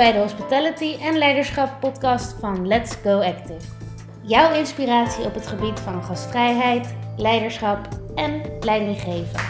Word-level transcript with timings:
bij 0.00 0.12
de 0.12 0.18
Hospitality 0.18 0.96
en 1.00 1.18
Leiderschap 1.18 1.80
podcast 1.80 2.36
van 2.38 2.66
Let's 2.66 2.94
Go 2.94 3.20
Active. 3.20 3.66
Jouw 4.22 4.54
inspiratie 4.54 5.24
op 5.24 5.34
het 5.34 5.46
gebied 5.46 5.80
van 5.80 6.04
gastvrijheid, 6.04 6.94
leiderschap 7.16 7.88
en 8.14 8.42
leidinggeven. 8.60 9.40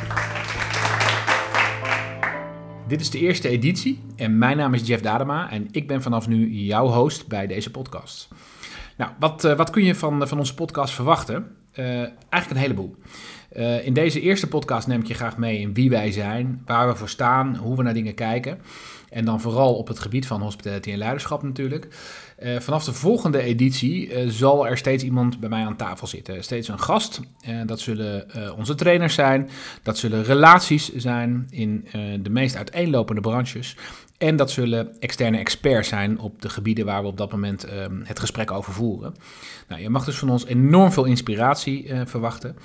Dit 2.88 3.00
is 3.00 3.10
de 3.10 3.18
eerste 3.18 3.48
editie 3.48 4.00
en 4.16 4.38
mijn 4.38 4.56
naam 4.56 4.74
is 4.74 4.86
Jeff 4.86 5.02
Dadema 5.02 5.50
en 5.50 5.68
ik 5.70 5.86
ben 5.86 6.02
vanaf 6.02 6.28
nu 6.28 6.50
jouw 6.50 6.86
host 6.86 7.28
bij 7.28 7.46
deze 7.46 7.70
podcast. 7.70 8.28
Nou, 8.96 9.10
wat, 9.18 9.44
uh, 9.44 9.56
wat 9.56 9.70
kun 9.70 9.84
je 9.84 9.94
van, 9.94 10.28
van 10.28 10.38
onze 10.38 10.54
podcast 10.54 10.94
verwachten? 10.94 11.56
Uh, 11.74 11.86
eigenlijk 12.28 12.50
een 12.50 12.56
heleboel. 12.56 12.96
In 13.84 13.94
deze 13.94 14.20
eerste 14.20 14.48
podcast 14.48 14.86
neem 14.86 15.00
ik 15.00 15.06
je 15.06 15.14
graag 15.14 15.36
mee 15.36 15.58
in 15.58 15.74
wie 15.74 15.90
wij 15.90 16.12
zijn, 16.12 16.62
waar 16.66 16.88
we 16.88 16.96
voor 16.96 17.08
staan, 17.08 17.56
hoe 17.56 17.76
we 17.76 17.82
naar 17.82 17.94
dingen 17.94 18.14
kijken. 18.14 18.60
En 19.10 19.24
dan 19.24 19.40
vooral 19.40 19.74
op 19.74 19.88
het 19.88 19.98
gebied 19.98 20.26
van 20.26 20.42
hospitality 20.42 20.90
en 20.92 20.98
leiderschap 20.98 21.42
natuurlijk. 21.42 21.88
Uh, 22.42 22.60
vanaf 22.60 22.84
de 22.84 22.92
volgende 22.92 23.40
editie 23.40 24.08
uh, 24.08 24.28
zal 24.28 24.66
er 24.66 24.76
steeds 24.76 25.04
iemand 25.04 25.40
bij 25.40 25.48
mij 25.48 25.64
aan 25.64 25.76
tafel 25.76 26.06
zitten. 26.06 26.42
Steeds 26.44 26.68
een 26.68 26.80
gast. 26.80 27.20
Uh, 27.48 27.60
dat 27.66 27.80
zullen 27.80 28.26
onze 28.56 28.74
trainers 28.74 29.14
zijn. 29.14 29.48
Dat 29.82 29.98
zullen 29.98 30.24
relaties 30.24 30.94
zijn 30.94 31.46
in 31.50 31.84
de 32.22 32.30
meest 32.30 32.56
uiteenlopende 32.56 33.20
branches. 33.20 33.76
En 34.18 34.36
dat 34.36 34.50
zullen 34.50 35.00
externe 35.00 35.38
experts 35.38 35.88
zijn 35.88 36.18
op 36.18 36.42
de 36.42 36.48
gebieden 36.48 36.84
waar 36.84 37.02
we 37.02 37.08
op 37.08 37.16
dat 37.16 37.32
moment 37.32 37.64
ehm, 37.64 38.00
het 38.04 38.18
gesprek 38.18 38.50
over 38.50 38.72
voeren. 38.72 39.14
Nou, 39.68 39.82
je 39.82 39.90
mag 39.90 40.04
dus 40.04 40.18
van 40.18 40.30
ons 40.30 40.46
enorm 40.46 40.92
veel 40.92 41.04
inspiratie 41.04 41.90
verwachten. 42.04 42.56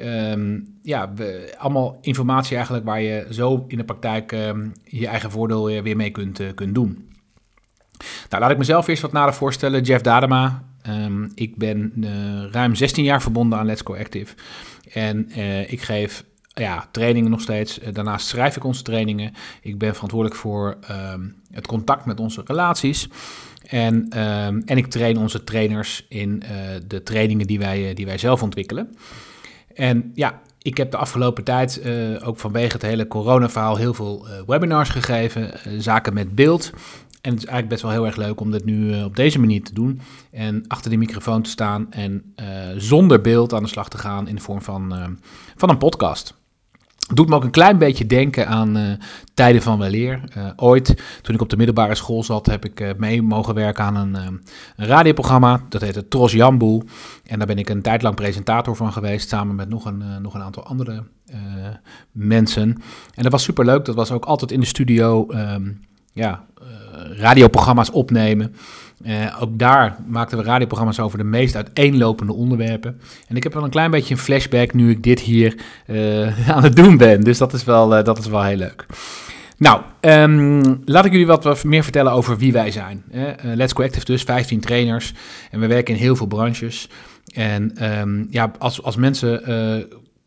Um, 0.00 0.78
ja, 0.82 1.12
allemaal 1.58 1.98
informatie 2.00 2.56
eigenlijk 2.56 2.84
waar 2.84 3.00
je 3.00 3.26
zo 3.30 3.64
in 3.68 3.76
de 3.76 3.84
praktijk 3.84 4.32
um, 4.32 4.72
je 4.84 5.06
eigen 5.06 5.30
voordeel 5.30 5.82
weer 5.82 5.96
mee 5.96 6.10
kunt, 6.10 6.40
kunt 6.54 6.74
doen. 6.74 7.09
Nou, 8.28 8.42
laat 8.42 8.50
ik 8.50 8.58
mezelf 8.58 8.86
eerst 8.86 9.02
wat 9.02 9.12
nader 9.12 9.34
voorstellen. 9.34 9.82
Jeff 9.82 10.02
Dadema. 10.02 10.62
Um, 10.88 11.32
ik 11.34 11.56
ben 11.56 11.92
uh, 11.96 12.10
ruim 12.50 12.74
16 12.74 13.04
jaar 13.04 13.22
verbonden 13.22 13.58
aan 13.58 13.66
Let's 13.66 13.82
Go 13.84 13.96
Active. 13.96 14.34
En 14.92 15.30
uh, 15.36 15.72
ik 15.72 15.82
geef 15.82 16.24
ja, 16.54 16.88
trainingen 16.90 17.30
nog 17.30 17.40
steeds. 17.40 17.78
Daarnaast 17.92 18.26
schrijf 18.26 18.56
ik 18.56 18.64
onze 18.64 18.82
trainingen. 18.82 19.32
Ik 19.62 19.78
ben 19.78 19.94
verantwoordelijk 19.94 20.40
voor 20.40 20.78
het 21.50 21.66
contact 21.66 22.04
met 22.04 22.20
onze 22.20 22.42
relaties. 22.44 23.08
En, 23.66 23.94
um, 23.94 24.62
en 24.64 24.76
ik 24.76 24.86
train 24.86 25.18
onze 25.18 25.44
trainers 25.44 26.06
in 26.08 26.42
de 26.86 27.02
trainingen 27.02 27.46
die 27.46 27.58
wij, 27.58 27.94
die 27.94 28.06
wij 28.06 28.18
zelf 28.18 28.42
ontwikkelen. 28.42 28.96
En 29.74 30.10
ja, 30.14 30.40
ik 30.62 30.76
heb 30.76 30.90
de 30.90 30.96
afgelopen 30.96 31.44
tijd, 31.44 31.82
ook 32.24 32.38
vanwege 32.38 32.72
het 32.72 32.82
hele 32.82 33.06
corona-verhaal, 33.06 33.76
heel 33.76 33.94
veel 33.94 34.26
webinars 34.46 34.88
gegeven, 34.88 35.52
zaken 35.78 36.14
met 36.14 36.34
beeld. 36.34 36.72
En 37.20 37.30
het 37.30 37.38
is 37.38 37.48
eigenlijk 37.48 37.68
best 37.68 37.82
wel 37.82 37.90
heel 37.90 38.06
erg 38.06 38.16
leuk 38.16 38.40
om 38.40 38.50
dit 38.50 38.64
nu 38.64 39.02
op 39.02 39.16
deze 39.16 39.38
manier 39.38 39.62
te 39.62 39.74
doen. 39.74 40.00
En 40.30 40.64
achter 40.66 40.90
de 40.90 40.96
microfoon 40.96 41.42
te 41.42 41.50
staan 41.50 41.92
en 41.92 42.34
zonder 42.76 43.20
beeld 43.20 43.52
aan 43.52 43.62
de 43.62 43.68
slag 43.68 43.88
te 43.88 43.98
gaan 43.98 44.28
in 44.28 44.34
de 44.34 44.42
vorm 44.42 44.62
van, 44.62 45.18
van 45.56 45.70
een 45.70 45.78
podcast 45.78 46.38
doet 47.14 47.28
me 47.28 47.34
ook 47.34 47.44
een 47.44 47.50
klein 47.50 47.78
beetje 47.78 48.06
denken 48.06 48.48
aan 48.48 48.98
tijden 49.34 49.62
van 49.62 49.78
weleer. 49.78 50.20
Ooit, 50.56 51.02
toen 51.22 51.34
ik 51.34 51.40
op 51.40 51.48
de 51.48 51.56
middelbare 51.56 51.94
school 51.94 52.22
zat, 52.22 52.46
heb 52.46 52.64
ik 52.64 52.98
mee 52.98 53.22
mogen 53.22 53.54
werken 53.54 53.84
aan 53.84 53.96
een, 53.96 54.14
een, 54.14 54.42
radioprogramma. 54.76 55.62
Dat 55.68 55.80
heette 55.80 56.08
Tros 56.08 56.32
Jamboe. 56.32 56.82
En 57.24 57.38
daar 57.38 57.46
ben 57.46 57.58
ik 57.58 57.68
een 57.68 57.82
tijd 57.82 58.02
lang 58.02 58.14
presentator 58.14 58.76
van 58.76 58.92
geweest, 58.92 59.28
samen 59.28 59.54
met 59.54 59.68
nog 59.68 59.84
een, 59.84 60.22
nog 60.22 60.34
een 60.34 60.42
aantal 60.42 60.64
andere 60.64 61.04
mensen. 62.12 62.68
En 63.14 63.22
dat 63.22 63.32
was 63.32 63.42
super 63.42 63.64
leuk. 63.64 63.84
Dat 63.84 63.94
was 63.94 64.10
ook 64.10 64.24
altijd 64.24 64.50
in 64.50 64.60
de 64.60 64.66
studio 64.66 65.26
um, 65.30 65.80
ja, 66.12 66.46
radioprogramma's 67.16 67.92
opnemen. 67.92 68.54
Uh, 69.06 69.42
ook 69.42 69.58
daar 69.58 69.96
maakten 70.06 70.38
we 70.38 70.44
radioprogramma's 70.44 70.98
over 70.98 71.18
de 71.18 71.24
meest 71.24 71.56
uiteenlopende 71.56 72.32
onderwerpen. 72.32 73.00
En 73.28 73.36
ik 73.36 73.42
heb 73.42 73.54
wel 73.54 73.64
een 73.64 73.70
klein 73.70 73.90
beetje 73.90 74.14
een 74.14 74.20
flashback 74.20 74.72
nu 74.72 74.90
ik 74.90 75.02
dit 75.02 75.20
hier 75.20 75.56
uh, 75.86 76.48
aan 76.56 76.62
het 76.62 76.76
doen 76.76 76.96
ben. 76.96 77.20
Dus 77.20 77.38
dat 77.38 77.52
is 77.52 77.64
wel, 77.64 77.98
uh, 77.98 78.04
dat 78.04 78.18
is 78.18 78.26
wel 78.26 78.42
heel 78.42 78.56
leuk. 78.56 78.86
Nou, 79.56 79.80
um, 80.00 80.82
laat 80.84 81.04
ik 81.04 81.12
jullie 81.12 81.26
wat, 81.26 81.64
meer 81.64 81.82
vertellen 81.82 82.12
over 82.12 82.36
wie 82.38 82.52
wij 82.52 82.70
zijn. 82.70 83.04
Let's 83.42 83.72
Go 83.72 83.82
Active 83.82 84.04
dus, 84.04 84.22
15 84.22 84.60
trainers. 84.60 85.14
En 85.50 85.60
we 85.60 85.66
werken 85.66 85.94
in 85.94 86.00
heel 86.00 86.16
veel 86.16 86.26
branches. 86.26 86.88
En 87.34 87.90
um, 88.00 88.26
ja, 88.30 88.50
als, 88.58 88.82
als 88.82 88.96
mensen 88.96 89.42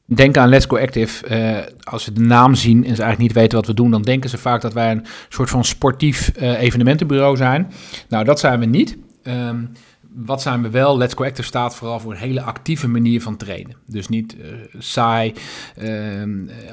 Denk 0.05 0.37
aan 0.37 0.49
Let's 0.49 0.65
Go 0.65 0.77
Active. 0.77 1.29
Uh, 1.29 1.73
als 1.83 2.03
ze 2.03 2.13
de 2.13 2.21
naam 2.21 2.55
zien 2.55 2.77
en 2.77 2.95
ze 2.95 3.01
eigenlijk 3.01 3.19
niet 3.19 3.33
weten 3.33 3.57
wat 3.57 3.67
we 3.67 3.73
doen, 3.73 3.91
dan 3.91 4.01
denken 4.01 4.29
ze 4.29 4.37
vaak 4.37 4.61
dat 4.61 4.73
wij 4.73 4.91
een 4.91 5.05
soort 5.29 5.49
van 5.49 5.63
sportief 5.63 6.31
uh, 6.37 6.61
evenementenbureau 6.61 7.37
zijn. 7.37 7.71
Nou, 8.09 8.23
dat 8.23 8.39
zijn 8.39 8.59
we 8.59 8.65
niet. 8.65 8.97
Um, 9.23 9.71
wat 10.15 10.41
zijn 10.41 10.61
we 10.61 10.69
wel? 10.69 10.97
Let's 10.97 11.13
Go 11.13 11.23
Active 11.23 11.47
staat 11.47 11.75
vooral 11.75 11.99
voor 11.99 12.11
een 12.11 12.17
hele 12.17 12.41
actieve 12.41 12.87
manier 12.87 13.21
van 13.21 13.37
trainen. 13.37 13.75
Dus 13.87 14.07
niet 14.07 14.35
uh, 14.35 14.45
saai 14.77 15.33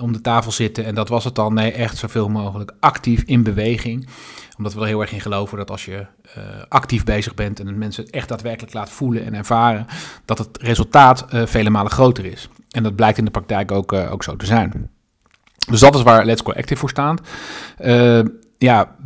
om 0.01 0.13
de 0.13 0.21
tafel 0.21 0.53
zitten 0.53 0.85
en 0.85 0.95
dat 0.95 1.09
was 1.09 1.25
het 1.25 1.35
dan. 1.35 1.55
Nee, 1.55 1.73
echt 1.73 1.97
zoveel 1.97 2.29
mogelijk 2.29 2.73
actief 2.81 3.23
in 3.23 3.43
beweging 3.43 4.09
omdat 4.57 4.75
we 4.75 4.81
er 4.81 4.87
heel 4.87 5.01
erg 5.01 5.13
in 5.13 5.21
geloven 5.21 5.59
dat 5.59 5.71
als 5.71 5.85
je 5.85 6.07
actief 6.69 7.05
bezig 7.05 7.35
bent 7.35 7.61
en 7.61 7.79
mensen 7.79 8.07
echt 8.07 8.29
daadwerkelijk 8.29 8.75
laat 8.75 8.91
voelen 8.91 9.25
en 9.25 9.35
ervaren, 9.35 9.87
dat 10.25 10.39
het 10.39 10.59
resultaat 10.61 11.27
vele 11.29 11.71
malen 11.71 11.93
groter 11.93 12.25
is. 12.25 12.49
En 12.71 12.83
dat 12.83 12.97
blijkt 12.97 13.19
in 13.19 13.25
de 13.25 13.31
praktijk 13.31 13.73
ook, 13.73 13.93
uh, 13.93 14.13
ook 14.13 14.23
zo 14.23 14.37
te 14.37 14.47
zijn. 14.47 14.91
Dus 15.71 15.81
dat 15.81 15.95
is 15.95 16.03
waar 16.03 16.25
Let's 16.25 16.43
Go 16.43 16.53
Active 16.53 16.77
voor 16.77 16.89
staat. 16.89 17.21
ja, 18.59 18.97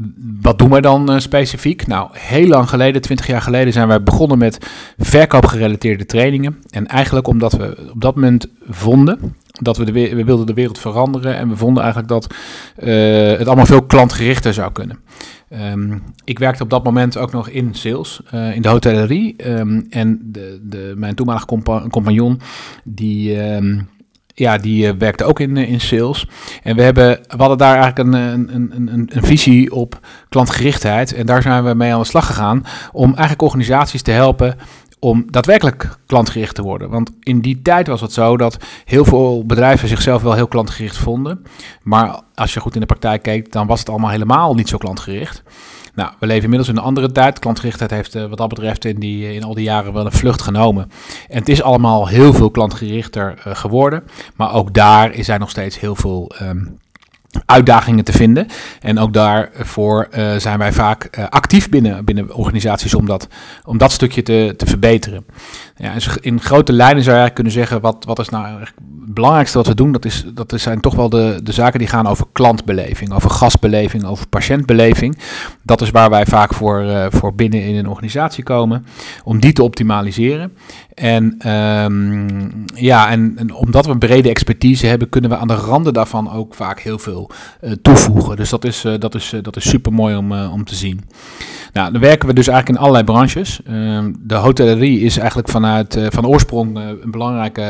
wat 0.40 0.58
doen 0.58 0.70
wij 0.70 0.80
dan 0.80 1.20
specifiek? 1.20 1.86
Nou, 1.86 2.08
heel 2.12 2.46
lang 2.46 2.68
geleden, 2.68 3.02
20 3.02 3.26
jaar 3.26 3.42
geleden, 3.42 3.72
zijn 3.72 3.88
wij 3.88 4.02
begonnen 4.02 4.38
met 4.38 4.58
verkoopgerelateerde 4.98 6.06
trainingen. 6.06 6.62
En 6.70 6.86
eigenlijk 6.86 7.26
omdat 7.26 7.52
we 7.52 7.90
op 7.92 8.00
dat 8.00 8.14
moment 8.14 8.46
vonden 8.68 9.36
dat 9.62 9.76
we, 9.76 9.84
de, 9.84 9.92
we 9.92 10.24
wilden 10.24 10.46
de 10.46 10.54
wereld 10.54 10.78
veranderen 10.78 11.36
en 11.36 11.48
we 11.48 11.56
vonden 11.56 11.82
eigenlijk 11.82 12.12
dat 12.12 12.34
uh, 12.82 13.38
het 13.38 13.46
allemaal 13.46 13.66
veel 13.66 13.82
klantgerichter 13.82 14.54
zou 14.54 14.72
kunnen. 14.72 14.98
Um, 15.72 16.02
ik 16.24 16.38
werkte 16.38 16.62
op 16.62 16.70
dat 16.70 16.84
moment 16.84 17.16
ook 17.16 17.32
nog 17.32 17.48
in 17.48 17.74
sales, 17.74 18.20
uh, 18.34 18.54
in 18.54 18.62
de 18.62 18.68
hotellerie. 18.68 19.50
Um, 19.50 19.86
en 19.90 20.20
de, 20.22 20.60
de, 20.62 20.92
mijn 20.96 21.14
toenmalige 21.14 21.46
compa 21.46 21.84
compagnon, 21.90 22.40
die, 22.84 23.42
um, 23.54 23.88
ja, 24.26 24.58
die 24.58 24.86
uh, 24.86 24.92
werkte 24.98 25.24
ook 25.24 25.40
in, 25.40 25.56
in 25.56 25.80
sales. 25.80 26.28
En 26.62 26.76
we, 26.76 26.82
hebben, 26.82 27.08
we 27.08 27.36
hadden 27.36 27.58
daar 27.58 27.76
eigenlijk 27.76 27.98
een, 27.98 28.14
een, 28.54 28.72
een, 28.74 29.10
een 29.12 29.24
visie 29.24 29.72
op 29.72 30.00
klantgerichtheid. 30.28 31.14
En 31.14 31.26
daar 31.26 31.42
zijn 31.42 31.64
we 31.64 31.74
mee 31.74 31.92
aan 31.92 32.00
de 32.00 32.06
slag 32.06 32.26
gegaan 32.26 32.64
om 32.92 33.08
eigenlijk 33.08 33.42
organisaties 33.42 34.02
te 34.02 34.10
helpen 34.10 34.56
om 35.04 35.24
daadwerkelijk 35.30 35.98
klantgericht 36.06 36.54
te 36.54 36.62
worden. 36.62 36.90
Want 36.90 37.10
in 37.20 37.40
die 37.40 37.62
tijd 37.62 37.86
was 37.86 38.00
het 38.00 38.12
zo 38.12 38.36
dat 38.36 38.56
heel 38.84 39.04
veel 39.04 39.44
bedrijven 39.46 39.88
zichzelf 39.88 40.22
wel 40.22 40.34
heel 40.34 40.48
klantgericht 40.48 40.96
vonden. 40.96 41.42
Maar 41.82 42.20
als 42.34 42.54
je 42.54 42.60
goed 42.60 42.74
in 42.74 42.80
de 42.80 42.86
praktijk 42.86 43.22
keek, 43.22 43.52
dan 43.52 43.66
was 43.66 43.78
het 43.78 43.88
allemaal 43.88 44.10
helemaal 44.10 44.54
niet 44.54 44.68
zo 44.68 44.76
klantgericht. 44.76 45.42
Nou, 45.94 46.12
we 46.18 46.26
leven 46.26 46.42
inmiddels 46.42 46.70
in 46.70 46.76
een 46.76 46.82
andere 46.82 47.12
tijd. 47.12 47.38
Klantgerichtheid 47.38 47.90
heeft 47.90 48.14
uh, 48.14 48.26
wat 48.26 48.38
dat 48.38 48.48
betreft 48.48 48.84
in, 48.84 49.00
die, 49.00 49.34
in 49.34 49.44
al 49.44 49.54
die 49.54 49.64
jaren 49.64 49.92
wel 49.92 50.06
een 50.06 50.12
vlucht 50.12 50.42
genomen. 50.42 50.90
En 51.28 51.38
het 51.38 51.48
is 51.48 51.62
allemaal 51.62 52.08
heel 52.08 52.32
veel 52.32 52.50
klantgerichter 52.50 53.34
uh, 53.38 53.54
geworden. 53.54 54.04
Maar 54.36 54.52
ook 54.52 54.74
daar 54.74 55.12
is 55.12 55.28
er 55.28 55.38
nog 55.38 55.50
steeds 55.50 55.80
heel 55.80 55.94
veel 55.94 56.32
um, 56.42 56.78
uitdagingen 57.46 58.04
te 58.04 58.12
vinden. 58.12 58.46
En 58.80 58.98
ook 58.98 59.12
daarvoor 59.12 60.08
uh, 60.10 60.36
zijn 60.36 60.58
wij 60.58 60.72
vaak 60.72 61.08
uh, 61.18 61.24
actief 61.28 61.68
binnen, 61.68 62.04
binnen 62.04 62.34
organisaties 62.34 62.94
om 62.94 63.06
dat, 63.06 63.28
om 63.64 63.78
dat 63.78 63.92
stukje 63.92 64.22
te, 64.22 64.54
te 64.56 64.66
verbeteren. 64.66 65.24
Ja, 65.76 65.92
in 66.20 66.40
grote 66.40 66.72
lijnen 66.72 67.02
zou 67.02 67.16
je 67.16 67.22
eigenlijk 67.22 67.34
kunnen 67.34 67.52
zeggen, 67.52 67.80
wat, 67.80 68.04
wat 68.04 68.18
is 68.18 68.28
nou 68.28 68.60
het 68.60 68.72
belangrijkste 69.06 69.58
wat 69.58 69.66
we 69.66 69.74
doen? 69.74 69.92
Dat, 69.92 70.04
is, 70.04 70.24
dat 70.34 70.52
zijn 70.56 70.80
toch 70.80 70.94
wel 70.94 71.08
de, 71.08 71.40
de 71.42 71.52
zaken 71.52 71.78
die 71.78 71.88
gaan 71.88 72.06
over 72.06 72.26
klantbeleving, 72.32 73.12
over 73.12 73.30
gastbeleving, 73.30 74.04
over 74.04 74.28
patiëntbeleving. 74.28 75.18
Dat 75.62 75.80
is 75.80 75.90
waar 75.90 76.10
wij 76.10 76.26
vaak 76.26 76.54
voor, 76.54 76.82
uh, 76.82 77.06
voor 77.08 77.34
binnen 77.34 77.62
in 77.62 77.74
een 77.74 77.88
organisatie 77.88 78.44
komen, 78.44 78.86
om 79.24 79.40
die 79.40 79.52
te 79.52 79.62
optimaliseren. 79.62 80.52
En 80.94 81.50
um, 81.50 82.64
ja, 82.74 83.10
en, 83.10 83.54
omdat 83.54 83.86
we 83.86 83.98
brede 83.98 84.28
expertise 84.28 84.86
hebben, 84.86 85.08
kunnen 85.08 85.30
we 85.30 85.36
aan 85.36 85.48
de 85.48 85.54
randen 85.54 85.92
daarvan 85.92 86.32
ook 86.32 86.54
vaak 86.54 86.80
heel 86.80 86.98
veel 86.98 87.30
uh, 87.60 87.72
toevoegen. 87.82 88.36
Dus 88.36 88.50
dat 88.50 88.64
is, 88.64 88.84
uh, 88.84 88.94
dat 88.98 89.14
is, 89.14 89.32
uh, 89.32 89.42
dat 89.42 89.56
is 89.56 89.68
super 89.68 89.92
mooi 89.92 90.16
om, 90.16 90.32
om 90.32 90.64
te 90.64 90.74
zien. 90.74 91.00
Nou, 91.72 91.92
dan 91.92 92.00
werken 92.00 92.28
we 92.28 92.34
dus 92.34 92.48
eigenlijk 92.48 92.78
in 92.78 92.84
allerlei 92.84 93.12
branches. 93.12 93.60
Ehm, 93.66 94.12
de 94.18 94.34
hotellerie 94.34 95.00
is 95.00 95.16
eigenlijk 95.18 95.48
vanuit 95.48 95.98
van 96.08 96.26
oorsprong 96.26 96.76
een 96.76 97.10
belangrijke 97.10 97.62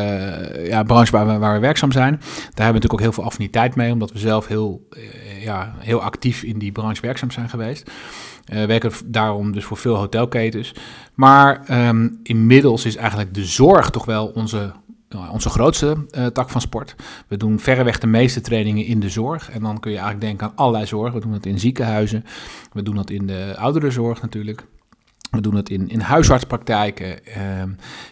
ja, 0.68 0.82
branche 0.82 1.12
waar 1.12 1.26
we, 1.26 1.38
waar 1.38 1.54
we 1.54 1.60
werkzaam 1.60 1.92
zijn. 1.92 2.12
Daar 2.12 2.24
hebben 2.40 2.54
we 2.54 2.64
natuurlijk 2.64 2.92
ook 2.92 3.00
heel 3.00 3.12
veel 3.12 3.24
affiniteit 3.24 3.74
mee, 3.74 3.92
omdat 3.92 4.12
we 4.12 4.18
zelf 4.18 4.46
heel, 4.46 4.88
ja, 5.44 5.74
heel 5.78 6.02
actief 6.02 6.42
in 6.42 6.58
die 6.58 6.72
branche 6.72 7.02
werkzaam 7.02 7.30
zijn 7.30 7.48
geweest. 7.48 7.90
Uh, 8.52 8.64
werken 8.64 8.92
daarom 9.06 9.52
dus 9.52 9.64
voor 9.64 9.76
veel 9.76 9.96
hotelketens. 9.96 10.74
Maar 11.14 11.86
um, 11.88 12.20
inmiddels 12.22 12.84
is 12.84 12.96
eigenlijk 12.96 13.34
de 13.34 13.44
zorg 13.44 13.90
toch 13.90 14.04
wel 14.04 14.26
onze 14.26 14.72
onze 15.30 15.48
grootste 15.48 15.96
tak 16.32 16.50
van 16.50 16.60
sport. 16.60 16.94
We 17.28 17.36
doen 17.36 17.58
verreweg 17.60 17.98
de 17.98 18.06
meeste 18.06 18.40
trainingen 18.40 18.84
in 18.84 19.00
de 19.00 19.08
zorg. 19.08 19.50
En 19.50 19.62
dan 19.62 19.80
kun 19.80 19.90
je 19.90 19.96
eigenlijk 19.96 20.26
denken 20.26 20.46
aan 20.46 20.56
allerlei 20.56 20.86
zorg. 20.86 21.12
We 21.12 21.20
doen 21.20 21.32
het 21.32 21.46
in 21.46 21.58
ziekenhuizen. 21.58 22.24
We 22.72 22.82
doen 22.82 22.94
dat 22.94 23.10
in 23.10 23.26
de 23.26 23.54
ouderenzorg 23.58 24.22
natuurlijk. 24.22 24.66
We 25.34 25.40
doen 25.40 25.54
het 25.54 25.70
in, 25.70 25.88
in 25.88 26.00
huisartspraktijken. 26.00 27.06
Uh, 27.06 27.34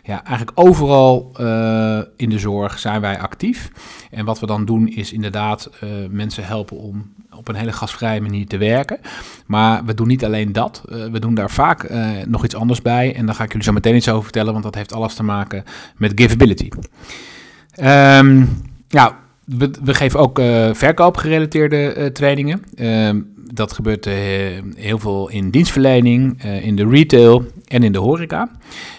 ja, 0.03 0.25
eigenlijk 0.25 0.61
overal 0.61 1.35
uh, 1.41 2.01
in 2.17 2.31
de 2.31 2.39
zorg 2.39 2.79
zijn 2.79 3.01
wij 3.01 3.19
actief. 3.19 3.71
En 4.11 4.25
wat 4.25 4.41
we 4.41 4.47
dan 4.47 4.65
doen 4.65 4.89
is 4.89 5.13
inderdaad 5.13 5.71
uh, 5.85 5.91
mensen 6.11 6.45
helpen 6.45 6.77
om 6.77 7.13
op 7.37 7.49
een 7.49 7.55
hele 7.55 7.73
gasvrije 7.73 8.21
manier 8.21 8.47
te 8.47 8.57
werken. 8.57 8.99
Maar 9.47 9.85
we 9.85 9.95
doen 9.95 10.09
niet 10.09 10.25
alleen 10.25 10.53
dat. 10.53 10.83
Uh, 10.89 11.05
we 11.05 11.19
doen 11.19 11.35
daar 11.35 11.51
vaak 11.51 11.91
nog 12.27 12.45
iets 12.45 12.55
anders 12.55 12.83
bij. 12.83 13.15
En 13.15 13.27
daar 13.27 13.35
ga 13.35 13.45
ik 13.45 13.49
jullie 13.49 13.65
zo 13.67 13.73
meteen 13.73 13.97
iets 13.97 14.09
over 14.09 14.23
vertellen, 14.23 14.53
want 14.53 14.65
dat 14.65 14.75
heeft 14.75 14.93
alles 14.93 15.15
te 15.15 15.23
maken 15.23 15.65
met 15.97 16.13
givability. 16.15 16.69
Um, 17.83 18.49
ja, 18.89 19.19
we, 19.45 19.95
geven 19.95 20.21
ook 20.21 20.39
verkoopgerelateerde 20.73 22.11
trainingen. 22.13 22.65
Ehm, 22.75 23.21
dat 23.55 23.73
gebeurt 23.73 24.07
uh, 24.07 24.15
heel 24.75 24.99
veel 24.99 25.29
in 25.29 25.51
dienstverlening, 25.51 26.43
in 26.43 26.77
de 26.77 26.89
retail 26.89 27.45
en 27.67 27.83
in 27.83 27.93
de 27.93 27.99
horeca. 27.99 28.51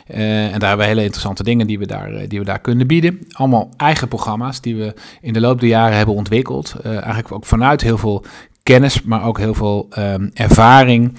En 0.05 0.59
daar 0.59 0.67
hebben 0.69 0.77
we 0.77 0.83
hele 0.83 1.03
interessante 1.03 1.43
dingen 1.43 1.67
die 1.67 1.79
we, 1.79 1.87
daar, 1.87 2.27
die 2.27 2.39
we 2.39 2.45
daar 2.45 2.59
kunnen 2.59 2.87
bieden. 2.87 3.19
Allemaal 3.31 3.69
eigen 3.77 4.07
programma's 4.07 4.61
die 4.61 4.75
we 4.75 4.93
in 5.21 5.33
de 5.33 5.39
loop 5.39 5.59
der 5.59 5.69
jaren 5.69 5.97
hebben 5.97 6.15
ontwikkeld. 6.15 6.75
eigenlijk 6.83 7.31
ook 7.31 7.45
vanuit 7.45 7.81
heel 7.81 7.97
veel 7.97 8.25
kennis, 8.63 9.01
maar 9.01 9.25
ook 9.25 9.37
heel 9.37 9.53
veel 9.53 9.87
um, 9.97 10.31
ervaring 10.33 11.17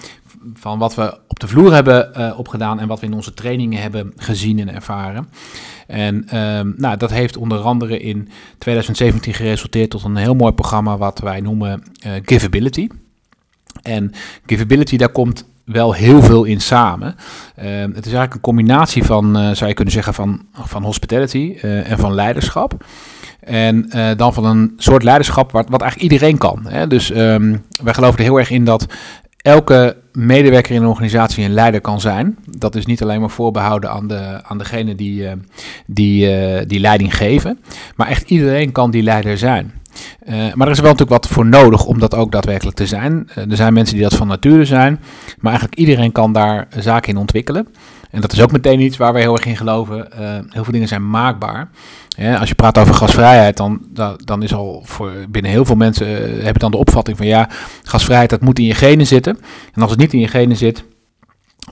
van 0.54 0.78
wat 0.78 0.94
we 0.94 1.18
op 1.28 1.40
de 1.40 1.48
vloer 1.48 1.72
hebben 1.72 2.36
opgedaan 2.36 2.80
en 2.80 2.88
wat 2.88 3.00
we 3.00 3.06
in 3.06 3.14
onze 3.14 3.34
trainingen 3.34 3.82
hebben 3.82 4.12
gezien 4.16 4.58
en 4.58 4.74
ervaren. 4.74 5.28
En 5.86 6.38
um, 6.38 6.74
nou, 6.76 6.96
dat 6.96 7.10
heeft 7.10 7.36
onder 7.36 7.58
andere 7.58 7.98
in 7.98 8.28
2017 8.58 9.34
geresulteerd 9.34 9.90
tot 9.90 10.04
een 10.04 10.16
heel 10.16 10.34
mooi 10.34 10.52
programma 10.52 10.96
wat 10.96 11.18
wij 11.18 11.40
noemen 11.40 11.82
uh, 12.06 12.12
Giveability. 12.24 12.88
En 13.82 14.12
Giveability, 14.46 14.96
daar 14.96 15.08
komt 15.08 15.44
wel 15.64 15.92
heel 15.92 16.22
veel 16.22 16.44
in 16.44 16.60
samen. 16.60 17.16
Uh, 17.58 17.64
het 17.80 18.06
is 18.06 18.12
eigenlijk 18.12 18.34
een 18.34 18.40
combinatie 18.40 19.04
van, 19.04 19.40
uh, 19.40 19.50
zou 19.50 19.68
je 19.68 19.74
kunnen 19.74 19.94
zeggen, 19.94 20.14
van, 20.14 20.46
van 20.52 20.82
hospitality 20.82 21.58
uh, 21.62 21.90
en 21.90 21.98
van 21.98 22.14
leiderschap. 22.14 22.84
En 23.40 23.88
dan 24.16 24.34
van 24.34 24.44
een 24.44 24.72
soort 24.76 25.02
leiderschap 25.02 25.52
wat, 25.52 25.68
wat 25.68 25.80
eigenlijk 25.80 26.12
iedereen 26.12 26.38
kan. 26.38 26.66
Hè? 26.68 26.86
Dus 26.86 27.10
um, 27.10 27.64
wij 27.82 27.94
geloven 27.94 28.18
er 28.18 28.24
heel 28.24 28.38
erg 28.38 28.50
in 28.50 28.64
dat 28.64 28.86
elke 29.44 29.96
medewerker 30.12 30.74
in 30.74 30.82
een 30.82 30.88
organisatie 30.88 31.44
een 31.44 31.52
leider 31.52 31.80
kan 31.80 32.00
zijn. 32.00 32.38
Dat 32.46 32.74
is 32.74 32.86
niet 32.86 33.02
alleen 33.02 33.20
maar 33.20 33.30
voorbehouden 33.30 33.90
aan, 33.90 34.08
de, 34.08 34.40
aan 34.42 34.58
degene 34.58 34.94
die, 34.94 35.28
die, 35.86 36.66
die 36.66 36.80
leiding 36.80 37.16
geven. 37.16 37.58
Maar 37.96 38.08
echt 38.08 38.30
iedereen 38.30 38.72
kan 38.72 38.90
die 38.90 39.02
leider 39.02 39.38
zijn. 39.38 39.72
Uh, 40.28 40.34
maar 40.54 40.66
er 40.66 40.72
is 40.72 40.80
wel 40.80 40.90
natuurlijk 40.90 41.22
wat 41.22 41.28
voor 41.28 41.46
nodig 41.46 41.84
om 41.84 41.98
dat 41.98 42.14
ook 42.14 42.32
daadwerkelijk 42.32 42.76
te 42.76 42.86
zijn. 42.86 43.28
Er 43.34 43.56
zijn 43.56 43.72
mensen 43.72 43.94
die 43.94 44.04
dat 44.04 44.14
van 44.14 44.26
nature 44.26 44.64
zijn, 44.64 45.00
maar 45.38 45.52
eigenlijk 45.52 45.80
iedereen 45.80 46.12
kan 46.12 46.32
daar 46.32 46.66
zaken 46.78 47.12
in 47.12 47.18
ontwikkelen. 47.18 47.68
En 48.10 48.20
dat 48.20 48.32
is 48.32 48.42
ook 48.42 48.52
meteen 48.52 48.80
iets 48.80 48.96
waar 48.96 49.12
we 49.12 49.20
heel 49.20 49.36
erg 49.36 49.46
in 49.46 49.56
geloven. 49.56 50.08
Heel 50.48 50.64
veel 50.64 50.72
dingen 50.72 50.88
zijn 50.88 51.10
maakbaar. 51.10 51.68
Als 52.38 52.48
je 52.48 52.54
praat 52.54 52.78
over 52.78 52.94
gasvrijheid, 52.94 53.56
dan, 53.56 53.80
dan 54.24 54.42
is 54.42 54.54
al 54.54 54.82
voor 54.84 55.12
binnen 55.28 55.50
heel 55.50 55.64
veel 55.64 55.76
mensen 55.76 56.06
hebben 56.34 56.60
dan 56.60 56.70
de 56.70 56.76
opvatting 56.76 57.16
van 57.16 57.26
ja, 57.26 57.48
gasvrijheid 57.82 58.30
dat 58.30 58.40
moet 58.40 58.58
in 58.58 58.64
je 58.64 58.74
genen 58.74 59.06
zitten. 59.06 59.38
En 59.72 59.82
als 59.82 59.90
het 59.90 60.00
niet 60.00 60.12
in 60.12 60.20
je 60.20 60.28
genen 60.28 60.56
zit, 60.56 60.84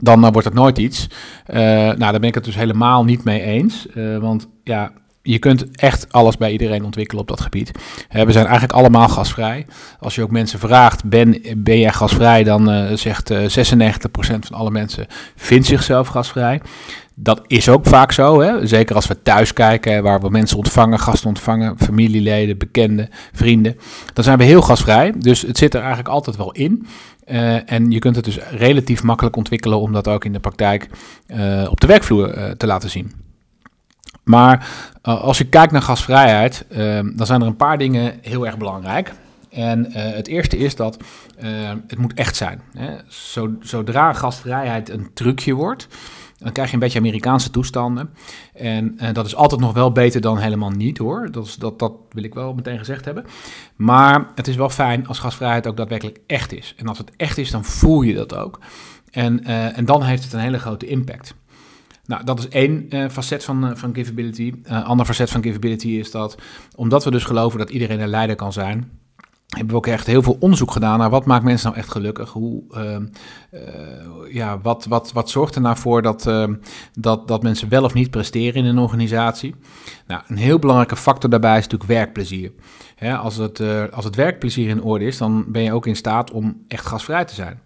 dan 0.00 0.20
wordt 0.32 0.44
het 0.44 0.54
nooit 0.54 0.78
iets. 0.78 1.06
nou, 1.46 1.96
daar 1.96 2.12
ben 2.20 2.22
ik 2.22 2.34
het 2.34 2.44
dus 2.44 2.54
helemaal 2.54 3.04
niet 3.04 3.24
mee 3.24 3.40
eens. 3.40 3.86
want 4.20 4.48
ja, 4.64 4.92
je 5.22 5.38
kunt 5.38 5.76
echt 5.76 6.12
alles 6.12 6.36
bij 6.36 6.52
iedereen 6.52 6.84
ontwikkelen 6.84 7.22
op 7.22 7.28
dat 7.28 7.40
gebied. 7.40 7.70
we 8.08 8.32
zijn 8.32 8.44
eigenlijk 8.44 8.72
allemaal 8.72 9.08
gasvrij. 9.08 9.66
Als 9.98 10.14
je 10.14 10.22
ook 10.22 10.30
mensen 10.30 10.58
vraagt, 10.58 11.04
ben, 11.04 11.42
ben 11.56 11.78
jij 11.78 11.92
gasvrij? 11.92 12.44
Dan 12.44 12.74
uh, 12.74 12.96
zegt 12.96 13.30
uh, 13.30 13.58
eh, 13.58 13.66
96% 13.72 14.08
van 14.18 14.58
alle 14.58 14.70
mensen 14.70 15.06
vindt 15.36 15.66
zichzelf 15.66 16.08
gasvrij. 16.08 16.60
Dat 17.14 17.40
is 17.46 17.68
ook 17.68 17.86
vaak 17.86 18.12
zo, 18.12 18.40
hè? 18.40 18.66
zeker 18.66 18.94
als 18.94 19.06
we 19.06 19.22
thuis 19.22 19.52
kijken, 19.52 20.02
waar 20.02 20.20
we 20.20 20.30
mensen 20.30 20.56
ontvangen, 20.56 20.98
gasten 20.98 21.28
ontvangen, 21.28 21.78
familieleden, 21.78 22.58
bekenden, 22.58 23.08
vrienden. 23.32 23.76
Dan 24.12 24.24
zijn 24.24 24.38
we 24.38 24.44
heel 24.44 24.62
gasvrij, 24.62 25.12
dus 25.18 25.42
het 25.42 25.58
zit 25.58 25.74
er 25.74 25.80
eigenlijk 25.80 26.08
altijd 26.08 26.36
wel 26.36 26.52
in. 26.52 26.86
Uh, 27.26 27.70
en 27.72 27.90
je 27.90 27.98
kunt 27.98 28.16
het 28.16 28.24
dus 28.24 28.38
relatief 28.50 29.02
makkelijk 29.02 29.36
ontwikkelen 29.36 29.80
om 29.80 29.92
dat 29.92 30.08
ook 30.08 30.24
in 30.24 30.32
de 30.32 30.40
praktijk 30.40 30.88
op 31.70 31.80
de 31.80 31.86
werkvloer 31.86 32.56
te 32.56 32.66
laten 32.66 32.90
zien. 32.90 33.21
Maar 34.22 34.68
uh, 35.02 35.20
als 35.20 35.38
je 35.38 35.44
kijkt 35.44 35.72
naar 35.72 35.82
gasvrijheid, 35.82 36.64
uh, 36.70 37.00
dan 37.14 37.26
zijn 37.26 37.40
er 37.40 37.46
een 37.46 37.56
paar 37.56 37.78
dingen 37.78 38.18
heel 38.20 38.46
erg 38.46 38.56
belangrijk. 38.56 39.12
En 39.50 39.86
uh, 39.86 39.94
het 39.94 40.26
eerste 40.26 40.58
is 40.58 40.76
dat 40.76 40.96
het 41.86 41.98
moet 41.98 42.14
echt 42.14 42.36
zijn. 42.36 42.60
Hè. 42.76 42.96
Zodra 43.60 44.12
gasvrijheid 44.12 44.88
een 44.88 45.10
trucje 45.14 45.54
wordt, 45.54 45.88
dan 46.38 46.52
krijg 46.52 46.68
je 46.68 46.74
een 46.74 46.80
beetje 46.80 46.98
Amerikaanse 46.98 47.50
toestanden. 47.50 48.10
En 48.54 48.98
dat 49.12 49.26
is 49.26 49.34
altijd 49.34 49.60
nog 49.60 49.72
wel 49.72 49.92
beter 49.92 50.20
dan 50.20 50.38
helemaal 50.38 50.70
niet 50.70 50.98
hoor. 50.98 51.30
Dat, 51.30 51.56
dat, 51.58 51.78
dat 51.78 51.92
wil 52.10 52.24
ik 52.24 52.34
wel 52.34 52.54
meteen 52.54 52.78
gezegd 52.78 53.04
hebben. 53.04 53.24
Maar 53.76 54.26
het 54.34 54.48
is 54.48 54.56
wel 54.56 54.70
fijn 54.70 55.06
als 55.06 55.18
gasvrijheid 55.18 55.66
ook 55.66 55.76
daadwerkelijk 55.76 56.18
echt 56.26 56.52
is. 56.52 56.74
En 56.76 56.86
als 56.86 56.98
het 56.98 57.10
echt 57.16 57.38
is, 57.38 57.50
dan 57.50 57.64
voel 57.64 58.02
je 58.02 58.14
dat 58.14 58.34
ook. 58.34 58.58
En, 59.10 59.44
en 59.74 59.84
dan 59.84 60.02
heeft 60.02 60.24
het 60.24 60.32
een 60.32 60.40
hele 60.40 60.58
grote 60.58 60.86
impact. 60.86 61.34
Nou, 62.12 62.24
dat 62.24 62.38
is 62.38 62.48
één 62.48 62.86
uh, 62.88 63.08
facet 63.08 63.44
van, 63.44 63.64
uh, 63.64 63.70
van 63.74 63.94
givability. 63.94 64.52
Een 64.62 64.76
uh, 64.78 64.84
ander 64.84 65.06
facet 65.06 65.30
van 65.30 65.42
givability 65.42 65.88
is 65.88 66.10
dat, 66.10 66.36
omdat 66.76 67.04
we 67.04 67.10
dus 67.10 67.24
geloven 67.24 67.58
dat 67.58 67.70
iedereen 67.70 68.00
een 68.00 68.08
leider 68.08 68.36
kan 68.36 68.52
zijn, 68.52 68.90
hebben 69.46 69.70
we 69.70 69.76
ook 69.76 69.86
echt 69.86 70.06
heel 70.06 70.22
veel 70.22 70.36
onderzoek 70.40 70.70
gedaan 70.70 70.98
naar 70.98 71.10
wat 71.10 71.26
maakt 71.26 71.44
mensen 71.44 71.66
nou 71.68 71.80
echt 71.80 71.90
gelukkig. 71.90 72.30
Hoe, 72.30 72.62
ehm, 72.70 73.06
ja, 74.30 74.60
wat, 74.60 74.86
wat, 74.88 75.12
wat 75.12 75.30
zorgt 75.30 75.54
er 75.54 75.60
nou 75.60 75.76
voor 75.76 76.02
dat, 76.02 76.26
ehm, 76.26 76.54
dat, 76.92 77.28
dat 77.28 77.42
mensen 77.42 77.68
wel 77.68 77.84
of 77.84 77.94
niet 77.94 78.10
presteren 78.10 78.54
in 78.54 78.64
een 78.64 78.78
organisatie? 78.78 79.54
Nou, 80.06 80.22
een 80.26 80.36
heel 80.36 80.58
belangrijke 80.58 80.96
factor 80.96 81.30
daarbij 81.30 81.58
is 81.58 81.62
natuurlijk 81.62 81.90
werkplezier. 81.90 82.52
als, 83.20 83.36
het, 83.36 83.62
als 83.92 84.04
het 84.04 84.16
werkplezier 84.16 84.68
in 84.68 84.82
orde 84.82 85.04
is, 85.04 85.18
dan 85.18 85.44
ben 85.48 85.62
je 85.62 85.72
ook 85.72 85.86
in 85.86 85.96
staat 85.96 86.30
om 86.30 86.64
echt 86.68 86.86
gasvrij 86.86 87.24
te 87.24 87.34
zijn. 87.34 87.60